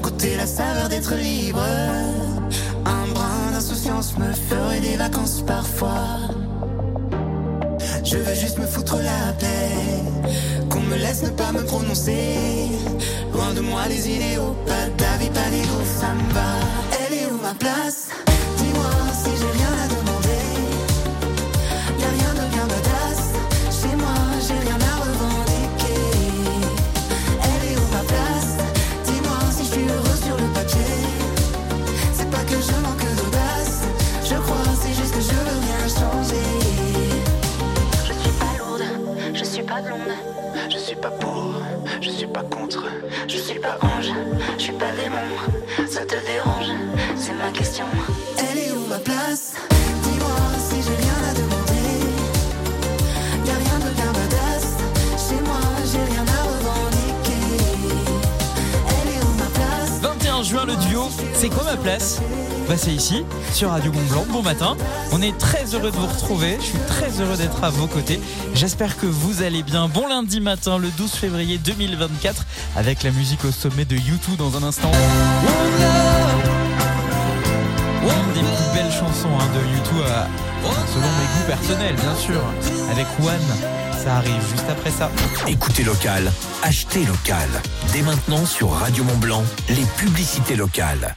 goûter 0.00 0.36
la 0.36 0.46
saveur 0.46 0.88
d'être 0.88 1.16
libre. 1.16 1.64
Me 3.90 4.32
ferait 4.32 4.80
des 4.80 4.96
vacances 4.96 5.42
parfois. 5.46 6.18
Je 8.04 8.18
veux 8.18 8.34
juste 8.34 8.58
me 8.58 8.66
foutre 8.66 8.96
la 8.96 9.32
paix, 9.32 10.28
qu'on 10.68 10.80
me 10.80 10.96
laisse 10.96 11.22
ne 11.22 11.30
pas 11.30 11.52
me 11.52 11.64
prononcer. 11.64 12.68
Loin 13.32 13.54
de 13.54 13.60
moi 13.60 13.88
les 13.88 14.10
idéaux, 14.10 14.54
pas 14.66 14.88
d'avis, 14.98 15.30
pas 15.30 15.48
d'ego, 15.50 15.80
ça 16.00 16.12
me 16.12 16.34
va. 16.34 16.50
Elle 17.00 17.14
est 17.14 17.26
où 17.32 17.38
ma 17.42 17.54
place? 17.54 18.08
Je 43.28 43.36
suis 43.36 43.58
pas 43.58 43.78
ange, 43.82 44.10
je 44.56 44.62
suis 44.62 44.72
pas 44.72 44.90
démon. 44.92 45.16
Ça 45.88 46.00
te 46.00 46.14
dérange, 46.26 46.70
c'est 47.16 47.34
ma 47.34 47.50
question. 47.50 47.84
Elle 48.38 48.58
est 48.58 48.72
où 48.72 48.86
ma 48.88 48.98
place? 48.98 49.54
Dis-moi 50.02 50.36
si 50.58 50.76
j'ai 50.82 50.96
rien 50.96 51.18
à 51.30 51.34
demander. 51.34 51.90
Y'a 53.46 53.54
rien 53.54 53.78
de 53.86 53.90
bien 53.94 54.12
badass. 54.12 54.76
Chez 55.16 55.40
moi, 55.42 55.60
j'ai 55.84 56.04
rien 56.12 56.24
à 56.24 56.42
revendiquer. 56.42 57.64
Elle 58.88 59.08
est 59.14 59.22
où 59.22 59.32
ma 59.38 59.50
place? 59.54 60.00
21 60.00 60.42
juin, 60.42 60.64
le 60.64 60.76
duo, 60.76 61.08
c'est 61.34 61.50
quoi 61.50 61.64
ma 61.64 61.76
place? 61.76 62.20
Bah 62.68 62.74
c'est 62.76 62.92
ici, 62.92 63.24
sur 63.52 63.70
Radio 63.70 63.90
Mont 63.92 64.04
Blanc. 64.10 64.26
Bon 64.28 64.42
matin. 64.42 64.76
On 65.12 65.22
est 65.22 65.36
très 65.38 65.74
heureux 65.74 65.90
de 65.90 65.96
vous 65.96 66.06
retrouver. 66.06 66.58
Je 66.60 66.66
suis 66.66 66.78
très 66.86 67.20
heureux 67.20 67.36
d'être 67.36 67.64
à 67.64 67.70
vos 67.70 67.86
côtés. 67.86 68.20
J'espère 68.54 68.98
que 68.98 69.06
vous 69.06 69.42
allez 69.42 69.62
bien. 69.62 69.88
Bon 69.88 70.06
lundi 70.06 70.40
matin, 70.40 70.76
le 70.76 70.88
12 70.88 71.10
février 71.12 71.56
2024, 71.56 72.44
avec 72.76 73.02
la 73.04 73.10
musique 73.10 73.44
au 73.46 73.52
sommet 73.52 73.86
de 73.86 73.96
YouTube 73.96 74.36
dans 74.36 74.56
un 74.56 74.62
instant. 74.62 74.92
Une 78.02 78.34
des 78.34 78.40
plus 78.40 78.74
belles 78.74 78.92
chansons 78.92 79.28
hein, 79.40 79.48
de 79.54 79.74
YouTube, 79.74 80.04
selon 80.92 81.06
mes 81.06 81.26
goûts 81.26 81.46
personnels, 81.46 81.96
bien 81.96 82.16
sûr. 82.16 82.42
Avec 82.90 83.06
One, 83.20 84.02
ça 84.04 84.16
arrive 84.16 84.42
juste 84.50 84.68
après 84.68 84.90
ça. 84.90 85.10
Écoutez 85.46 85.84
local, 85.84 86.30
achetez 86.62 87.04
local. 87.06 87.48
Dès 87.92 88.02
maintenant 88.02 88.44
sur 88.44 88.72
Radio 88.72 89.04
Mont 89.04 89.16
Blanc, 89.16 89.42
les 89.70 89.86
publicités 89.96 90.56
locales. 90.56 91.16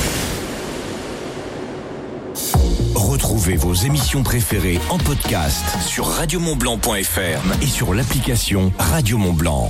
Retrouvez 3.21 3.55
vos 3.55 3.75
émissions 3.75 4.23
préférées 4.23 4.79
en 4.89 4.97
podcast 4.97 5.63
sur 5.85 6.07
radiomontblanc.fr 6.07 7.61
et 7.61 7.67
sur 7.67 7.93
l'application 7.93 8.73
Radio 8.79 9.19
Mont 9.19 9.33
Blanc. 9.33 9.69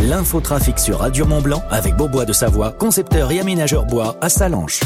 L'infotrafic 0.00 0.78
sur 0.78 1.00
Radio 1.00 1.26
Mont 1.26 1.42
Blanc 1.42 1.62
avec 1.70 1.94
Beaubois 1.94 2.24
de 2.24 2.32
Savoie, 2.32 2.72
concepteur 2.72 3.30
et 3.32 3.40
aménageur 3.40 3.84
bois 3.84 4.16
à 4.22 4.30
Salanches. 4.30 4.80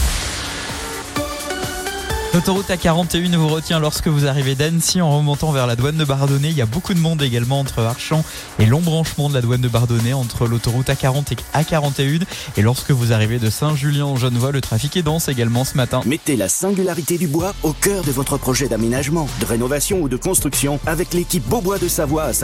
L'autoroute 2.34 2.70
A41 2.70 3.36
vous 3.36 3.48
retient 3.48 3.78
lorsque 3.78 4.08
vous 4.08 4.26
arrivez 4.26 4.54
d'Annecy 4.54 5.02
en 5.02 5.18
remontant 5.18 5.52
vers 5.52 5.66
la 5.66 5.76
douane 5.76 5.98
de 5.98 6.04
Bardonnay. 6.04 6.48
Il 6.48 6.56
y 6.56 6.62
a 6.62 6.66
beaucoup 6.66 6.94
de 6.94 6.98
monde 6.98 7.20
également 7.20 7.60
entre 7.60 7.80
Archamps 7.80 8.24
et 8.58 8.64
l'embranchement 8.64 9.28
de 9.28 9.34
la 9.34 9.42
douane 9.42 9.60
de 9.60 9.68
Bardonnay 9.68 10.14
entre 10.14 10.46
l'autoroute 10.46 10.86
A40 10.86 11.34
et 11.34 11.36
A41. 11.62 12.22
Et 12.56 12.62
lorsque 12.62 12.90
vous 12.90 13.12
arrivez 13.12 13.38
de 13.38 13.50
Saint-Julien 13.50 14.06
en 14.06 14.16
Genevois, 14.16 14.50
le 14.50 14.62
trafic 14.62 14.96
est 14.96 15.02
dense 15.02 15.28
également 15.28 15.66
ce 15.66 15.76
matin. 15.76 16.00
Mettez 16.06 16.36
la 16.36 16.48
singularité 16.48 17.18
du 17.18 17.26
bois 17.26 17.52
au 17.62 17.74
cœur 17.74 18.02
de 18.02 18.12
votre 18.12 18.38
projet 18.38 18.66
d'aménagement, 18.66 19.28
de 19.38 19.44
rénovation 19.44 20.00
ou 20.00 20.08
de 20.08 20.16
construction 20.16 20.80
avec 20.86 21.12
l'équipe 21.12 21.46
Beaubois 21.46 21.78
de 21.78 21.88
Savoie 21.88 22.24